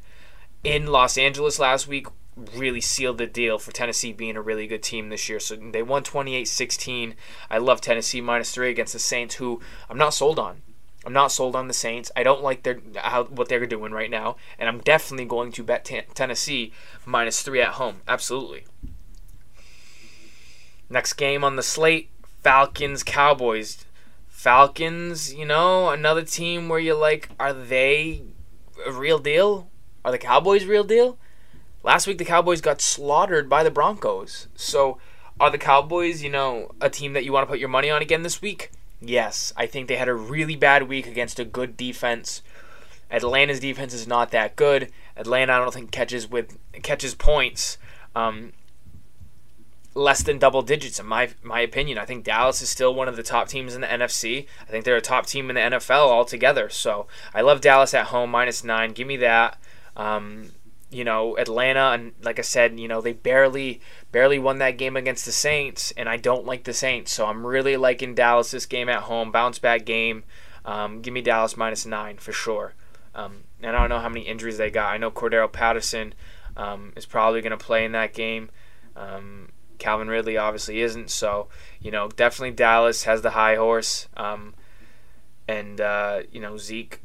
[0.63, 2.07] in Los Angeles last week
[2.55, 5.39] really sealed the deal for Tennessee being a really good team this year.
[5.39, 7.15] So they won 28-16
[7.49, 10.61] I love Tennessee minus 3 against the Saints who I'm not sold on
[11.05, 12.11] I'm not sold on the Saints.
[12.15, 15.63] I don't like their how what they're doing right now, and I'm definitely going to
[15.63, 16.73] bet t- Tennessee
[17.05, 18.01] minus three at home.
[18.07, 18.65] Absolutely.
[20.89, 22.09] Next game on the slate:
[22.43, 23.85] Falcons Cowboys.
[24.27, 28.21] Falcons, you know, another team where you're like, are they
[28.85, 29.69] a real deal?
[30.05, 31.17] Are the Cowboys real deal?
[31.83, 34.47] Last week the Cowboys got slaughtered by the Broncos.
[34.55, 34.97] So,
[35.41, 38.01] are the Cowboys, you know, a team that you want to put your money on
[38.01, 38.71] again this week?
[39.01, 42.41] Yes, I think they had a really bad week against a good defense.
[43.09, 44.91] Atlanta's defense is not that good.
[45.15, 47.77] Atlanta, I don't think catches with catches points
[48.15, 48.53] um,
[49.95, 51.97] less than double digits in my my opinion.
[51.97, 54.47] I think Dallas is still one of the top teams in the NFC.
[54.61, 56.69] I think they're a top team in the NFL altogether.
[56.69, 58.91] So I love Dallas at home minus nine.
[58.91, 59.57] Give me that.
[59.95, 60.51] Um,
[60.91, 64.95] you know, Atlanta and like I said, you know, they barely barely won that game
[64.95, 68.65] against the Saints, and I don't like the Saints, so I'm really liking Dallas this
[68.65, 70.23] game at home, bounce back game.
[70.65, 72.73] Um, give me Dallas minus nine for sure.
[73.15, 74.93] Um, and I don't know how many injuries they got.
[74.93, 76.13] I know Cordarrelle Patterson
[76.55, 78.49] um, is probably going to play in that game.
[78.95, 81.47] Um, Calvin Ridley obviously isn't, so
[81.79, 84.53] you know definitely Dallas has the high horse, um,
[85.47, 87.01] and uh, you know Zeke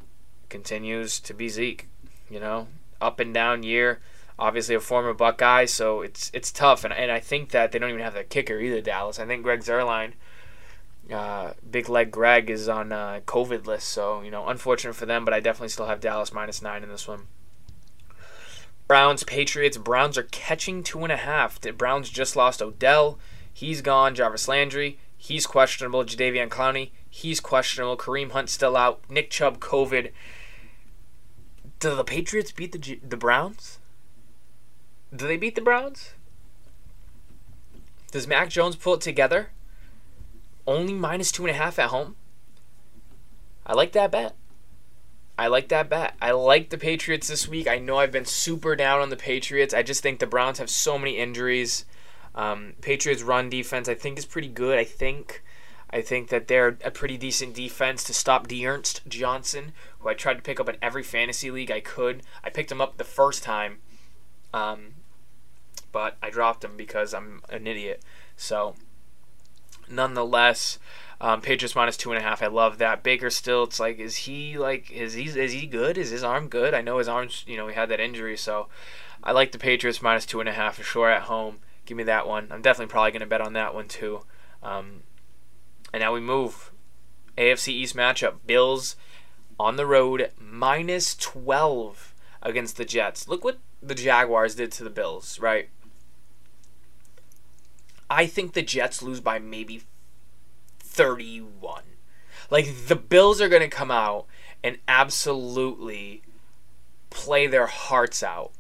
[0.49, 1.89] continues to be Zeke.
[2.29, 2.69] You know,
[3.01, 4.01] up and down year.
[4.39, 6.85] Obviously, a former Buckeye, so it's it's tough.
[6.85, 9.21] And, and I think that they don't even have the kicker either, Dallas.
[9.21, 10.15] I think Greg Zuerlein,
[11.13, 13.89] uh, big leg Greg, is on uh, COVID list.
[13.89, 16.89] So, you know, unfortunate for them, but I definitely still have Dallas minus nine in
[16.89, 17.29] this one.
[18.87, 19.79] Browns, Patriots.
[19.79, 21.61] Browns are catching two and a half.
[21.61, 23.19] The Browns just lost Odell.
[23.53, 24.15] He's gone.
[24.15, 24.99] Jarvis Landry.
[25.17, 26.05] He's questionable.
[26.05, 26.91] Jadeveon Clowney.
[27.09, 27.97] He's questionable.
[27.97, 29.03] Kareem Hunt still out.
[29.09, 30.11] Nick Chubb, COVID
[31.79, 33.79] Do the Patriots beat the the Browns?
[35.15, 36.15] Do they beat the Browns?
[38.11, 39.51] Does Mac Jones pull it together?
[40.67, 42.17] Only minus two and a half at home.
[43.67, 44.35] I like that bet.
[45.37, 46.15] I like that bet.
[46.23, 47.67] I like the Patriots this week.
[47.67, 49.75] I know I've been super down on the Patriots.
[49.75, 51.85] I just think the Browns have so many injuries.
[52.35, 54.79] Um, Patriots run defense, I think, is pretty good.
[54.79, 55.43] I think.
[55.91, 60.35] I think that they're a pretty decent defense to stop D'Ernest Johnson, who I tried
[60.35, 62.23] to pick up in every fantasy league I could.
[62.43, 63.79] I picked him up the first time,
[64.53, 64.95] um,
[65.95, 68.03] but I dropped him because I'm an idiot.
[68.37, 68.75] So,
[69.89, 70.81] nonetheless,
[71.21, 72.43] um, Patriots minus two and a half.
[72.43, 73.05] I love that.
[73.05, 73.63] Baker still.
[73.63, 75.97] It's like, is he like, is he is he good?
[75.97, 76.75] Is his arm good?
[76.75, 77.45] I know his arms.
[77.47, 78.67] You know, he had that injury, so
[79.23, 81.61] I like the Patriots minus two and a half for sure at home.
[81.87, 82.49] Give me that one.
[82.51, 84.23] I'm definitely probably going to bet on that one too.
[84.65, 85.05] Um,
[85.93, 86.73] and now we move.
[87.39, 88.39] AFC East matchup.
[88.45, 88.97] Bills
[89.61, 93.29] on the road minus 12 against the Jets.
[93.29, 95.69] Look what the Jaguars did to the Bills, right?
[98.15, 99.83] I think the Jets lose by maybe
[100.79, 101.83] 31.
[102.49, 104.27] Like the Bills are going to come out
[104.63, 106.23] and absolutely
[107.11, 108.53] play their hearts out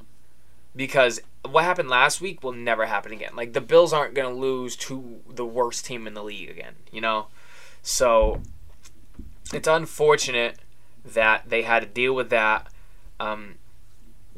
[0.74, 3.36] because what happened last week will never happen again.
[3.36, 6.74] Like the Bills aren't going to lose to the worst team in the league again,
[6.90, 7.28] you know?
[7.80, 8.42] So
[9.52, 10.58] it's unfortunate
[11.04, 12.66] that they had to deal with that.
[13.20, 13.54] Um,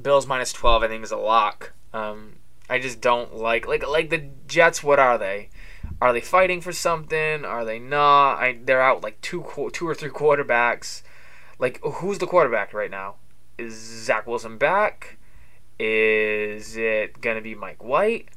[0.01, 1.73] Bills minus 12 I think is a lock.
[1.95, 2.36] Um,
[2.69, 5.51] I just don't like like like the Jets what are they?
[6.01, 7.45] Are they fighting for something?
[7.45, 8.35] Are they not?
[8.35, 11.03] I, they're out like two two or three quarterbacks.
[11.59, 13.17] Like who's the quarterback right now?
[13.57, 15.19] Is Zach Wilson back?
[15.79, 18.29] Is it to be Mike White?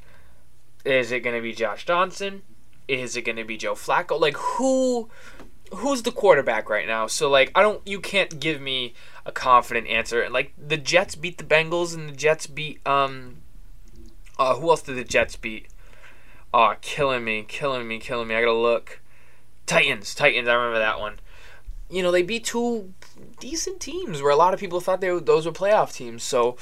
[0.86, 2.44] Is it to be Josh Johnson?
[2.88, 4.20] Is it to be Joe Flacco?
[4.20, 5.10] Like who
[5.74, 7.08] who's the quarterback right now?
[7.08, 8.94] So like I don't you can't give me
[9.26, 10.22] a confident answer.
[10.22, 13.38] And like the Jets beat the Bengals and the Jets beat um
[14.40, 15.68] uh who else did the Jets beat?
[16.54, 18.36] Oh, killing me, killing me, killing me.
[18.36, 19.02] I got to look.
[19.68, 21.20] Titans, Titans, I remember that one.
[21.92, 22.94] You know, they beat two
[23.40, 26.24] decent teams where a lot of people thought they those were playoff teams.
[26.24, 26.58] So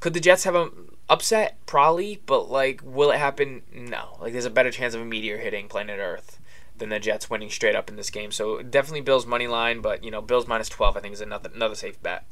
[0.00, 0.70] could the Jets have a
[1.08, 1.58] upset?
[1.64, 3.62] Probably, but like, will it happen?
[3.72, 4.18] No.
[4.20, 6.38] Like, there's a better chance of a meteor hitting planet Earth
[6.76, 8.32] than the Jets winning straight up in this game.
[8.32, 11.50] So definitely Bills money line, but you know, Bills minus 12 I think is another
[11.54, 12.24] another safe bet.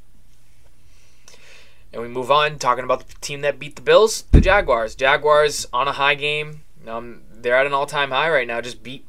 [1.92, 4.94] And we move on talking about the team that beat the Bills, the Jaguars.
[4.94, 6.62] Jaguars on a high game.
[6.86, 8.60] Um, they're at an all-time high right now.
[8.60, 9.06] Just beat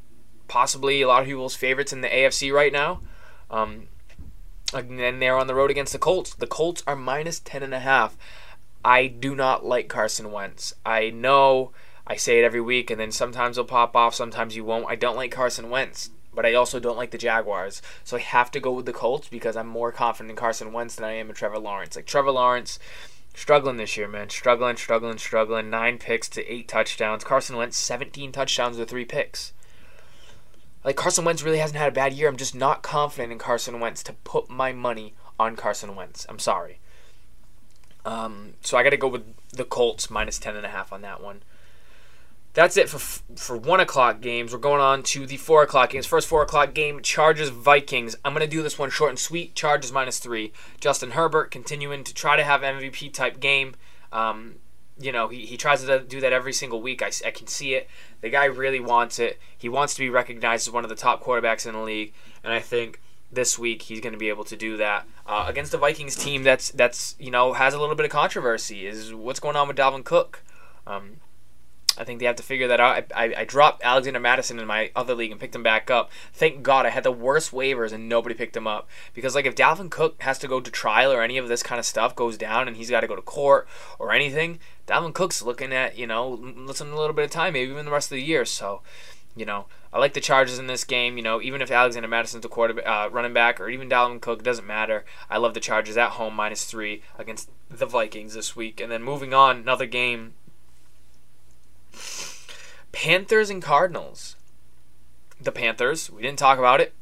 [0.47, 3.01] possibly a lot of people's favorites in the AFC right now.
[3.51, 3.87] Um,
[4.73, 6.33] and they're on the road against the Colts.
[6.33, 8.17] The Colts are minus ten and a half.
[8.83, 10.73] I do not like Carson Wentz.
[10.85, 11.71] I know
[12.07, 14.87] I say it every week, and then sometimes he'll pop off, sometimes you won't.
[14.87, 17.82] I don't like Carson Wentz, but I also don't like the Jaguars.
[18.06, 20.95] So I have to go with the Colts because I'm more confident in Carson Wentz
[20.95, 21.97] than I am in Trevor Lawrence.
[21.97, 22.80] Like Trevor Lawrence,
[23.34, 24.30] struggling this year, man.
[24.30, 25.69] Struggling, struggling, struggling.
[25.69, 27.25] Nine picks to eight touchdowns.
[27.25, 29.52] Carson Wentz, 17 touchdowns to three picks.
[30.86, 32.30] Like Carson Wentz really hasn't had a bad year.
[32.30, 36.25] I'm just not confident in Carson Wentz to put my money on Carson Wentz.
[36.30, 36.80] I'm sorry.
[38.06, 41.02] Um, so I got to go with the Colts minus ten and a half on
[41.02, 41.41] that one.
[42.60, 43.00] That's it for
[43.38, 44.52] for one o'clock games.
[44.52, 46.06] We're going on to the four o'clock games.
[46.06, 48.17] First four o'clock game: Chargers Vikings.
[48.26, 49.56] I'm gonna do this one short and sweet.
[49.56, 50.52] Chargers minus three.
[50.82, 53.76] Justin Herbert continuing to try to have MVP type game.
[54.12, 54.56] Um,
[55.00, 57.02] you know, he, he tries to do that every single week.
[57.02, 57.88] I, I can see it.
[58.19, 59.39] The guy really wants it.
[59.58, 62.12] He wants to be recognized as one of the top quarterbacks in the league,
[62.43, 63.00] and I think
[63.32, 66.43] this week he's going to be able to do that uh, against the Vikings team
[66.43, 69.78] that's that's you know has a little bit of controversy is what's going on with
[69.78, 70.43] Dalvin Cook.
[70.86, 71.22] Um,
[71.99, 73.12] I think they have to figure that out.
[73.13, 76.09] I, I, I, dropped Alexander Mattison in my other league and picked him back up.
[76.31, 78.88] Thank God I had the worst waivers and nobody picked him up.
[79.13, 81.77] Because, like, if Dalvin Cook has to go to trial or any of this kind
[81.77, 83.67] of stuff goes down and he's got to go to court
[83.99, 87.69] or anything, Dalvin Cook's looking at, you know, listen a little bit of time, maybe
[87.69, 88.45] even the rest of the year.
[88.45, 88.81] So,
[89.35, 91.17] you know, I like the Chargers in this game.
[91.17, 94.43] You know, even if Alexander Mattison's a quarterback, uh, running back, or even Dalvin Cook,
[94.43, 95.05] doesn't matter.
[95.29, 98.79] I love the Chargers at home minus three against the Vikings this week.
[98.79, 100.33] And then moving on, another game.
[102.91, 104.36] Panthers and Cardinals.
[105.39, 106.93] The Panthers, we didn't talk about it,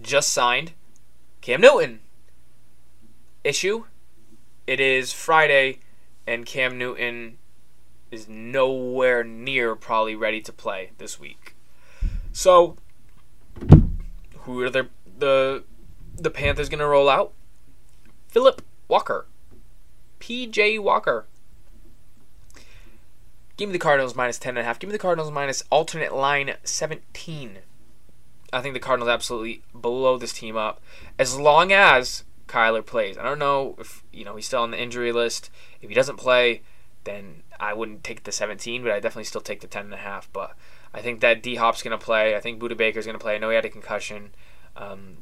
[0.00, 0.72] just signed
[1.40, 2.00] Cam Newton.
[3.42, 3.84] Issue?
[4.66, 5.78] It is Friday,
[6.26, 7.38] and Cam Newton
[8.10, 11.54] is nowhere near probably ready to play this week.
[12.32, 12.76] So,
[14.40, 14.88] who are the
[15.18, 15.64] the
[16.16, 17.32] the Panthers going to roll out?
[18.28, 19.26] Philip Walker,
[20.18, 20.78] P.J.
[20.78, 21.26] Walker.
[23.60, 24.78] Give me the Cardinals minus ten and a half.
[24.78, 27.58] Give me the Cardinals minus alternate line seventeen.
[28.54, 30.80] I think the Cardinals absolutely blow this team up
[31.18, 33.18] as long as Kyler plays.
[33.18, 35.50] I don't know if you know he's still on the injury list.
[35.82, 36.62] If he doesn't play,
[37.04, 39.98] then I wouldn't take the 17, but I definitely still take the 10 and a
[39.98, 40.32] half.
[40.32, 40.56] But
[40.94, 42.34] I think that D Hop's gonna play.
[42.34, 43.34] I think Budda Baker's gonna play.
[43.34, 44.30] I know he had a concussion,
[44.74, 45.18] um,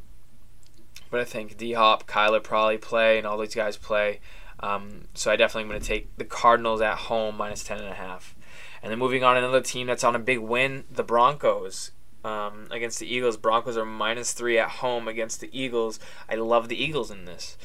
[1.10, 4.20] but I think D Hop, Kyler probably play, and all these guys play.
[4.60, 7.94] Um, so I definitely am gonna take the Cardinals at home minus 10 and a
[7.94, 8.34] half.
[8.82, 11.90] And then moving on, another team that's on a big win, the Broncos
[12.24, 13.36] um, against the Eagles.
[13.36, 15.98] Broncos are minus three at home against the Eagles.
[16.28, 17.56] I love the Eagles in this.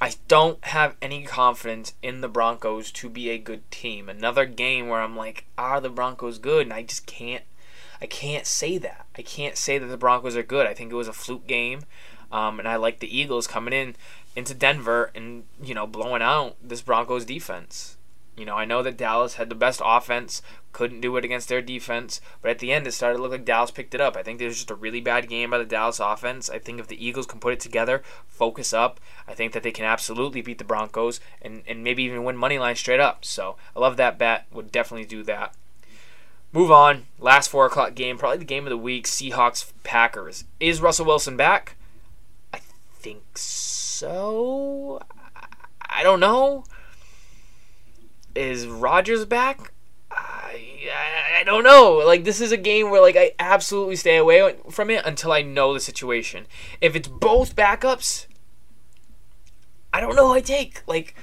[0.00, 4.08] I don't have any confidence in the Broncos to be a good team.
[4.08, 6.66] Another game where I'm like, are the Broncos good?
[6.66, 7.44] And I just can't.
[8.02, 9.06] I can't say that.
[9.18, 10.66] I can't say that the Broncos are good.
[10.66, 11.82] I think it was a fluke game,
[12.32, 13.94] um, and I like the Eagles coming in
[14.36, 17.96] into Denver and you know blowing out this Broncos defense.
[18.36, 20.40] You know, I know that Dallas had the best offense,
[20.72, 23.44] couldn't do it against their defense, but at the end it started to look like
[23.44, 24.16] Dallas picked it up.
[24.16, 26.48] I think there was just a really bad game by the Dallas offense.
[26.48, 29.72] I think if the Eagles can put it together, focus up, I think that they
[29.72, 33.26] can absolutely beat the Broncos and, and maybe even win money line straight up.
[33.26, 34.46] So I love that bet.
[34.52, 35.54] Would definitely do that.
[36.52, 37.06] Move on.
[37.18, 39.06] Last four o'clock game, probably the game of the week.
[39.06, 40.44] Seahawks Packers.
[40.58, 41.76] Is Russell Wilson back?
[42.54, 42.60] I
[43.00, 43.69] think so.
[45.88, 46.64] I don't know.
[48.34, 49.72] Is Rodgers back?
[50.10, 52.02] I, I, don't know.
[52.04, 55.42] Like this is a game where like I absolutely stay away from it until I
[55.42, 56.46] know the situation.
[56.80, 58.26] If it's both backups,
[59.92, 60.32] I don't know.
[60.32, 61.14] I take like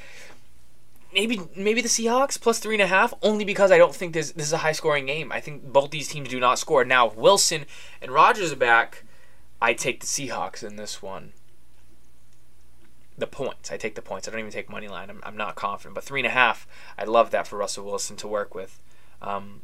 [1.13, 4.31] maybe maybe the Seahawks plus three and a half only because I don't think this
[4.31, 5.31] this is a high scoring game.
[5.31, 6.83] I think both these teams do not score.
[6.85, 7.65] Now Wilson
[8.01, 9.03] and Rodgers are back.
[9.61, 11.33] I take the Seahawks in this one
[13.17, 13.71] the points.
[13.71, 14.27] I take the points.
[14.27, 15.09] I don't even take money line.
[15.09, 16.67] I'm, I'm not confident, but three and a half.
[16.97, 18.79] I love that for Russell Wilson to work with.
[19.21, 19.61] Um,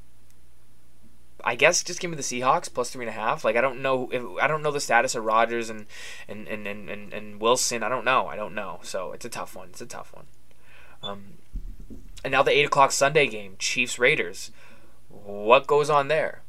[1.44, 3.44] I guess just give me the Seahawks plus three and a half.
[3.44, 5.86] Like I don't know if I don't know the status of Rodgers and
[6.28, 7.84] and, and, and, and, and Wilson.
[7.84, 8.28] I don't know.
[8.28, 8.80] I don't know.
[8.82, 9.70] So it's a tough one.
[9.70, 10.26] It's a tough one.
[11.04, 11.24] Um,
[12.24, 14.52] and now the eight o'clock Sunday game, Chiefs Raiders.
[15.10, 16.42] What goes on there?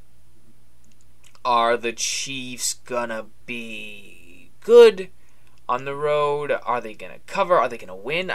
[1.44, 5.10] Are the Chiefs gonna be good?
[5.68, 6.52] On the road?
[6.64, 7.56] Are they going to cover?
[7.56, 8.30] Are they going to win?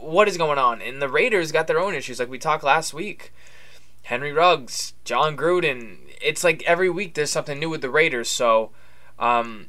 [0.00, 0.82] what is going on?
[0.82, 3.32] And the Raiders got their own issues, like we talked last week.
[4.02, 5.98] Henry Ruggs, Jon Gruden.
[6.22, 8.28] It's like every week there's something new with the Raiders.
[8.28, 8.70] So
[9.18, 9.68] um,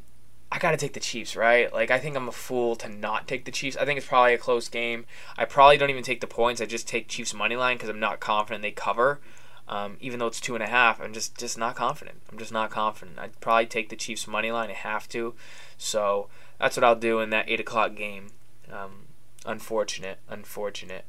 [0.52, 1.72] I got to take the Chiefs, right?
[1.72, 3.78] Like I think I'm a fool to not take the Chiefs.
[3.78, 5.06] I think it's probably a close game.
[5.38, 6.62] I probably don't even take the points.
[6.62, 9.20] I just take Chiefs money line because I'm not confident they cover.
[9.68, 12.22] Um, even though it's two and a half, I'm just just not confident.
[12.32, 13.20] I'm just not confident.
[13.20, 14.70] I'd probably take the Chiefs money line.
[14.70, 15.34] I have to.
[15.78, 16.28] So
[16.62, 18.28] that's what I'll do in that eight o'clock game.
[18.72, 19.08] Um,
[19.46, 21.06] unfortunate, unfortunate,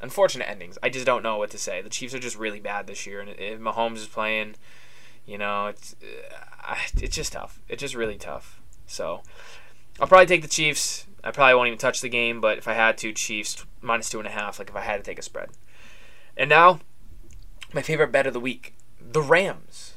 [0.00, 0.78] unfortunate endings.
[0.84, 1.82] I just don't know what to say.
[1.82, 4.54] The Chiefs are just really bad this year, and if Mahomes is playing,
[5.26, 5.96] you know, it's
[6.66, 7.60] uh, it's just tough.
[7.68, 8.60] It's just really tough.
[8.86, 9.22] So
[9.98, 11.06] I'll probably take the Chiefs.
[11.24, 14.18] I probably won't even touch the game, but if I had to, Chiefs minus two
[14.18, 14.60] and a half.
[14.60, 15.50] Like if I had to take a spread.
[16.36, 16.78] And now,
[17.72, 19.94] my favorite bet of the week: the Rams.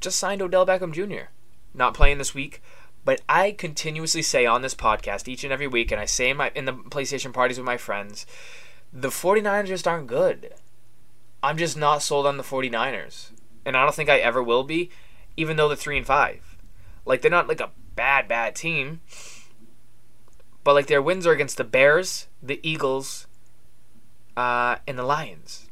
[0.00, 1.30] Just signed Odell Beckham Jr.
[1.74, 2.62] Not playing this week,
[3.08, 6.36] but I continuously say on this podcast each and every week, and I say in
[6.36, 8.26] my in the PlayStation parties with my friends,
[8.92, 10.52] the 49ers just aren't good.
[11.42, 13.30] I'm just not sold on the 49ers.
[13.64, 14.90] And I don't think I ever will be,
[15.38, 16.58] even though they're three and five.
[17.06, 19.00] Like they're not like a bad, bad team.
[20.62, 23.26] But like their wins are against the Bears, the Eagles,
[24.36, 25.70] uh, and the Lions.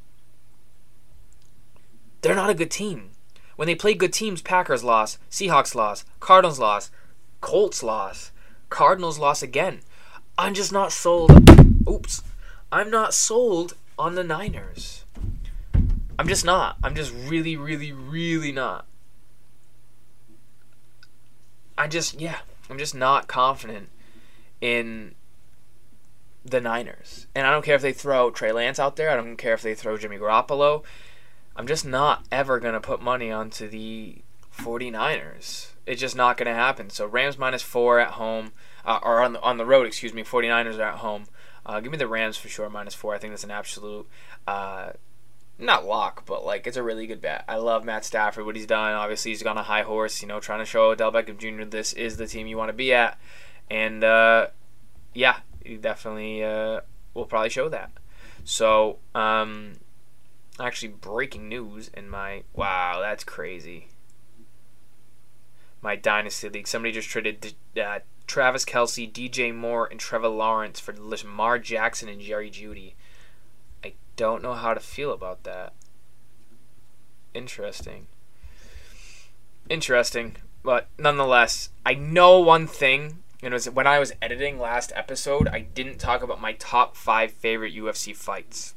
[2.22, 3.10] They're not a good team.
[3.56, 6.90] When they play good teams, Packers lost, Seahawks lost, Cardinals lost,
[7.40, 8.32] Colts loss.
[8.68, 9.80] Cardinals loss again.
[10.38, 11.30] I'm just not sold.
[11.88, 12.22] Oops.
[12.70, 15.04] I'm not sold on the Niners.
[16.18, 16.76] I'm just not.
[16.82, 18.86] I'm just really, really, really not.
[21.78, 22.38] I just, yeah,
[22.70, 23.88] I'm just not confident
[24.60, 25.14] in
[26.44, 27.26] the Niners.
[27.34, 29.10] And I don't care if they throw Trey Lance out there.
[29.10, 30.84] I don't care if they throw Jimmy Garoppolo.
[31.54, 34.18] I'm just not ever going to put money onto the
[34.56, 35.68] 49ers.
[35.86, 36.90] It's just not going to happen.
[36.90, 38.52] So Rams minus four at home,
[38.84, 40.24] uh, or on the, on the road, excuse me.
[40.24, 41.26] 49ers are at home.
[41.64, 43.14] Uh, give me the Rams for sure minus four.
[43.14, 44.08] I think that's an absolute,
[44.48, 44.90] uh,
[45.58, 47.44] not lock, but like it's a really good bet.
[47.48, 48.92] I love Matt Stafford, what he's done.
[48.94, 51.64] Obviously, he's gone a high horse, you know, trying to show Odell Beckham Jr.
[51.64, 53.18] this is the team you want to be at.
[53.70, 54.48] And uh,
[55.14, 56.80] yeah, he definitely uh,
[57.14, 57.92] will probably show that.
[58.44, 59.74] So, um,
[60.60, 63.88] actually, breaking news in my wow, that's crazy
[65.82, 66.68] my dynasty league.
[66.68, 72.20] Somebody just traded uh, Travis Kelce, DJ Moore, and Trevor Lawrence for Lamar Jackson and
[72.20, 72.94] Jerry Jeudy.
[73.84, 75.74] I don't know how to feel about that.
[77.34, 78.06] Interesting.
[79.68, 80.36] Interesting.
[80.62, 85.48] But nonetheless, I know one thing and it was when I was editing last episode,
[85.48, 88.74] I didn't talk about my top five favorite UFC fights.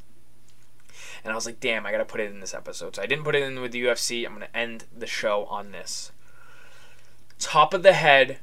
[1.24, 2.96] And I was like, damn, I gotta put it in this episode.
[2.96, 4.26] So I didn't put it in with the UFC.
[4.26, 6.12] I'm gonna end the show on this.
[7.40, 8.40] Top of the head,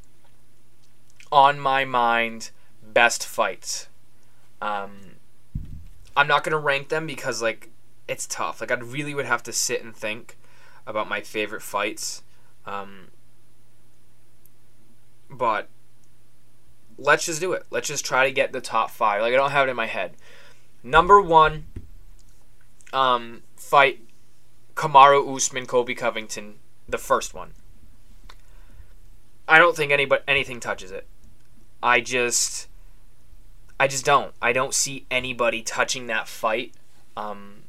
[1.30, 2.50] on my mind,
[2.82, 3.88] best fights.
[4.60, 5.16] Um,
[6.16, 7.70] I'm not gonna rank them because like
[8.08, 8.60] it's tough.
[8.60, 10.38] Like I really would have to sit and think
[10.86, 12.22] about my favorite fights.
[12.64, 13.08] Um,
[15.28, 15.68] but
[16.98, 17.66] let's just do it.
[17.70, 19.20] Let's just try to get the top five.
[19.20, 20.14] Like I don't have it in my head.
[20.82, 21.66] Number one,
[22.92, 24.00] um, fight
[24.74, 26.56] Kamaru Usman, Colby Covington,
[26.88, 27.52] the first one.
[29.48, 31.06] I don't think anybody anything touches it.
[31.82, 32.68] I just,
[33.78, 34.34] I just don't.
[34.42, 36.74] I don't see anybody touching that fight.
[37.16, 37.62] Um,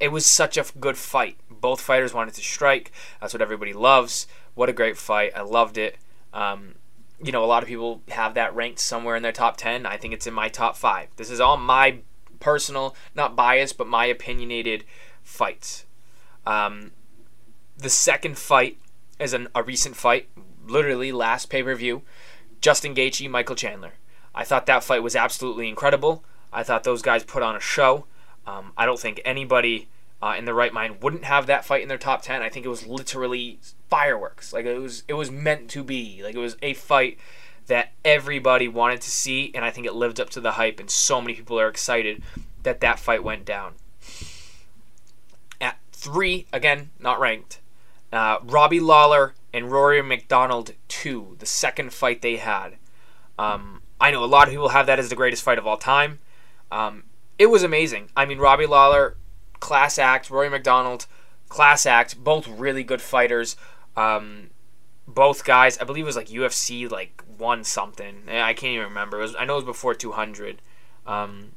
[0.00, 1.38] it was such a good fight.
[1.50, 2.92] Both fighters wanted to strike.
[3.20, 4.26] That's what everybody loves.
[4.54, 5.32] What a great fight.
[5.34, 5.96] I loved it.
[6.32, 6.74] Um,
[7.22, 9.86] you know, a lot of people have that ranked somewhere in their top 10.
[9.86, 11.08] I think it's in my top five.
[11.16, 11.98] This is all my
[12.38, 14.84] personal, not biased, but my opinionated
[15.22, 15.84] fights.
[16.46, 16.92] Um,
[17.76, 18.78] the second fight
[19.18, 20.28] is an, a recent fight,
[20.66, 22.02] literally last pay per view
[22.60, 23.94] Justin Gaethje, Michael Chandler.
[24.34, 26.24] I thought that fight was absolutely incredible.
[26.52, 28.06] I thought those guys put on a show.
[28.46, 29.88] Um, I don't think anybody
[30.22, 32.42] uh, in the right mind wouldn't have that fight in their top 10.
[32.42, 33.58] I think it was literally
[33.88, 34.52] fireworks.
[34.52, 36.22] Like it was it was meant to be.
[36.22, 37.18] Like it was a fight
[37.66, 40.90] that everybody wanted to see and I think it lived up to the hype and
[40.90, 42.22] so many people are excited
[42.62, 43.74] that that fight went down.
[45.60, 47.60] At 3, again, not ranked.
[48.12, 52.76] Uh, Robbie Lawler and Rory MacDonald 2, the second fight they had.
[53.38, 55.76] Um, I know a lot of people have that as the greatest fight of all
[55.76, 56.18] time.
[56.70, 57.04] Um,
[57.38, 58.10] it was amazing.
[58.16, 59.16] I mean, Robbie Lawler,
[59.60, 60.30] class act.
[60.30, 61.06] Rory MacDonald,
[61.48, 62.22] class act.
[62.22, 63.56] Both really good fighters.
[63.96, 64.50] Um,
[65.06, 68.24] both guys, I believe it was like UFC like one something.
[68.28, 69.18] I can't even remember.
[69.18, 70.60] Was, I know it was before 200.
[71.06, 71.52] Um,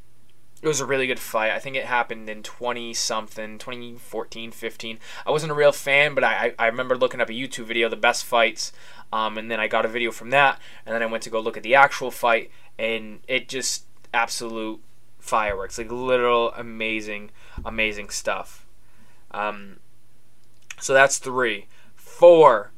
[0.62, 1.52] it was a really good fight.
[1.52, 5.00] I think it happened in 20 something, 2014, 15.
[5.26, 7.96] I wasn't a real fan, but I, I remember looking up a YouTube video, the
[7.96, 8.72] best fights,
[9.12, 11.40] um, and then I got a video from that, and then I went to go
[11.40, 14.82] look at the actual fight, and it just absolute
[15.20, 17.32] fireworks, like literal amazing,
[17.66, 18.66] amazing stuff.
[19.32, 19.80] Um,
[20.80, 21.68] so that's three.
[21.96, 22.72] Four,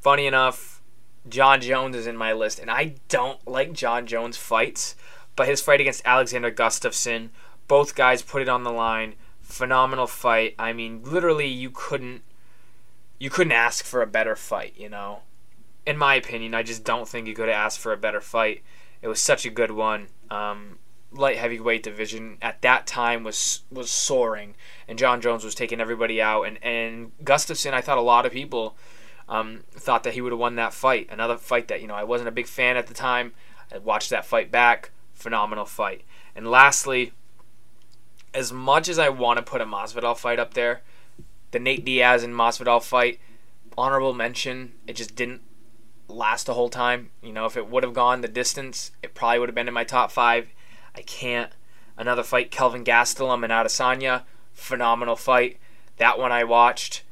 [0.00, 0.82] funny enough,
[1.28, 4.96] Jon Jones is in my list, and I don't like Jon Jones fights,
[5.36, 7.30] but his fight against Alexander Gustafsson,
[7.68, 9.14] both guys put it on the line.
[9.40, 10.54] Phenomenal fight.
[10.58, 12.22] I mean, literally, you couldn't,
[13.18, 14.74] you couldn't ask for a better fight.
[14.76, 15.20] You know,
[15.86, 18.62] in my opinion, I just don't think you could have asked for a better fight.
[19.02, 20.08] It was such a good one.
[20.30, 20.78] Um,
[21.12, 24.54] light heavyweight division at that time was was soaring,
[24.88, 26.42] and Jon Jones was taking everybody out.
[26.44, 28.76] And and Gustafsson, I thought a lot of people
[29.28, 31.08] um, thought that he would have won that fight.
[31.10, 33.32] Another fight that you know I wasn't a big fan at the time.
[33.72, 34.90] I watched that fight back.
[35.14, 36.04] Phenomenal fight.
[36.34, 37.12] And lastly,
[38.34, 40.82] as much as I want to put a Masvidal fight up there,
[41.52, 43.20] the Nate Diaz and Masvidal fight,
[43.78, 44.72] honorable mention.
[44.86, 45.42] It just didn't
[46.08, 47.10] last the whole time.
[47.22, 49.74] You know, if it would have gone the distance, it probably would have been in
[49.74, 50.48] my top five.
[50.94, 51.52] I can't.
[51.96, 55.58] Another fight, Kelvin Gastelum and Adesanya, phenomenal fight.
[55.98, 57.04] That one I watched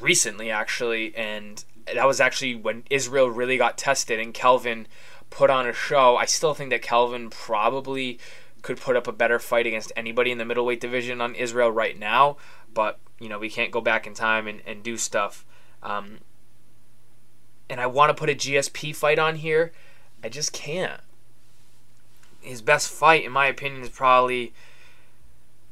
[0.00, 4.86] recently, actually, and that was actually when Israel really got tested and Kelvin
[5.32, 6.16] put on a show.
[6.16, 8.18] I still think that Kelvin probably
[8.62, 11.98] could put up a better fight against anybody in the middleweight division on Israel right
[11.98, 12.36] now,
[12.72, 15.44] but you know we can't go back in time and, and do stuff.
[15.82, 16.18] Um,
[17.68, 19.72] and I want to put a GSP fight on here,
[20.22, 21.00] I just can't
[22.42, 24.52] his best fight, in my opinion, is probably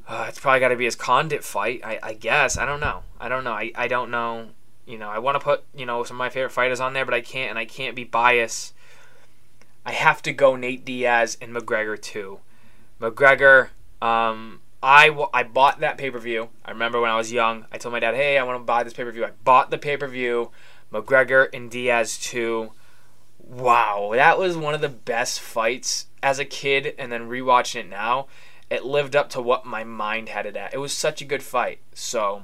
[0.08, 1.82] uh, it's probably got to be his Condit fight.
[1.84, 3.02] I, I guess I don't know.
[3.20, 3.52] I don't know.
[3.52, 4.48] I, I don't know.
[4.86, 7.04] You know, I want to put you know some of my favorite fighters on there,
[7.04, 8.74] but I can't, and I can't be biased.
[9.84, 12.40] I have to go Nate Diaz and McGregor too.
[13.00, 13.68] McGregor,
[14.02, 16.48] um, I, I bought that pay per view.
[16.64, 18.82] I remember when I was young, I told my dad, "Hey, I want to buy
[18.82, 20.50] this pay per view." I bought the pay per view.
[20.92, 22.72] McGregor and Diaz too.
[23.38, 27.88] Wow, that was one of the best fights as a kid and then rewatching it
[27.88, 28.26] now,
[28.68, 30.74] it lived up to what my mind had it at.
[30.74, 31.80] It was such a good fight.
[31.94, 32.42] So,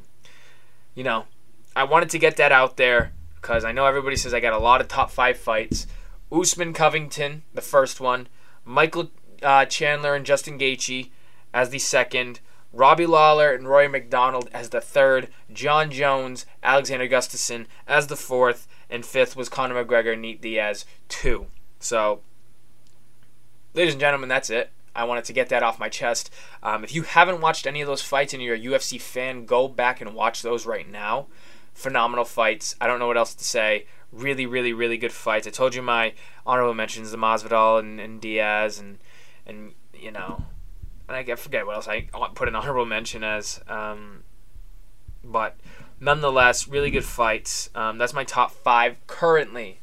[0.95, 1.26] you know,
[1.74, 4.59] I wanted to get that out there because I know everybody says I got a
[4.59, 5.87] lot of top five fights.
[6.31, 8.29] Usman Covington, the first one.
[8.64, 9.11] Michael
[9.43, 11.11] uh, Chandler and Justin Gaethje
[11.55, 12.41] as the second.
[12.72, 15.29] Robbie Lawler and Rory MacDonald as the third.
[15.53, 18.66] Jon Jones, Alexander Gustafsson as the fourth.
[18.91, 21.47] And fifth was Conor McGregor and Nate Diaz, two.
[21.81, 22.20] So
[23.74, 24.70] ladies and gentlemen, that's it.
[24.95, 26.33] I wanted to get that off my chest.
[26.62, 29.68] Um, if you haven't watched any of those fights and you're a UFC fan, go
[29.68, 31.27] back and watch those right now.
[31.74, 32.74] phenomenal fights.
[32.81, 33.87] I don't know what else to say.
[34.17, 35.47] Really, really, really good fights.
[35.47, 36.14] I told you my
[36.47, 38.99] honorable mentions: the Masvidal and, and Diaz, and
[39.47, 40.43] and you know,
[41.09, 43.61] and I forget what else I put an honorable mention as.
[43.69, 44.25] Um,
[45.23, 45.57] but
[46.01, 47.71] nonetheless, really good fights.
[47.75, 49.81] Um, that's my top five currently.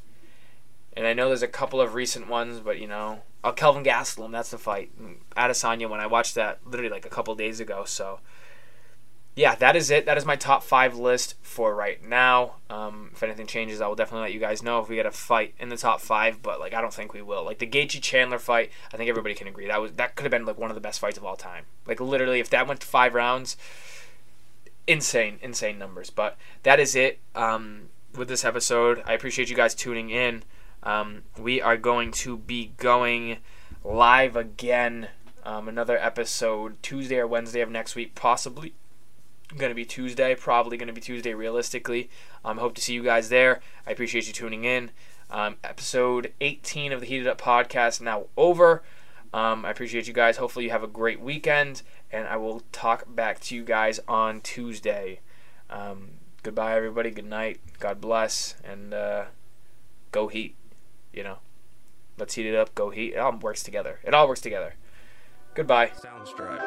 [0.96, 4.32] And I know there's a couple of recent ones, but you know, oh, Kelvin Gastelum,
[4.32, 4.92] that's the fight.
[5.36, 7.84] Adesanya, when I watched that literally like a couple days ago.
[7.86, 8.20] So,
[9.36, 10.06] yeah, that is it.
[10.06, 12.56] That is my top five list for right now.
[12.70, 15.12] Um, if anything changes, I will definitely let you guys know if we get a
[15.12, 16.44] fight in the top five.
[16.44, 17.44] But like, I don't think we will.
[17.44, 20.32] Like the Gaethje Chandler fight, I think everybody can agree that was that could have
[20.32, 21.66] been like one of the best fights of all time.
[21.88, 23.58] Like literally, if that went to five rounds,
[24.86, 26.12] insane, insane numbers.
[26.12, 29.02] But that is it um, with this episode.
[29.08, 30.44] I appreciate you guys tuning in.
[30.84, 33.38] Um, we are going to be going
[33.84, 35.08] live again.
[35.46, 38.76] Um, another episode Tuesday or Wednesday of next week, possibly
[39.58, 40.36] going to be Tuesday.
[40.36, 42.10] Probably going to be Tuesday, realistically.
[42.44, 43.62] Um, hope to see you guys there.
[43.88, 44.92] I appreciate you tuning in.
[45.30, 48.84] Um, episode 18 of the Heated Up podcast now over.
[49.34, 50.38] Um, I appreciate you guys.
[50.38, 51.82] Hopefully, you have a great weekend,
[52.12, 55.22] and I will talk back to you guys on Tuesday.
[55.70, 56.12] Um,
[56.44, 57.10] goodbye, everybody.
[57.10, 57.60] Good night.
[57.80, 59.26] God bless, and uh,
[60.12, 60.56] go Heat
[61.14, 61.38] you know.
[62.18, 63.14] Let's heat it up, go heat.
[63.14, 64.00] It all works together.
[64.04, 64.76] It all works together.
[65.56, 65.92] Goodbye.
[66.04, 66.60] Soundstripe.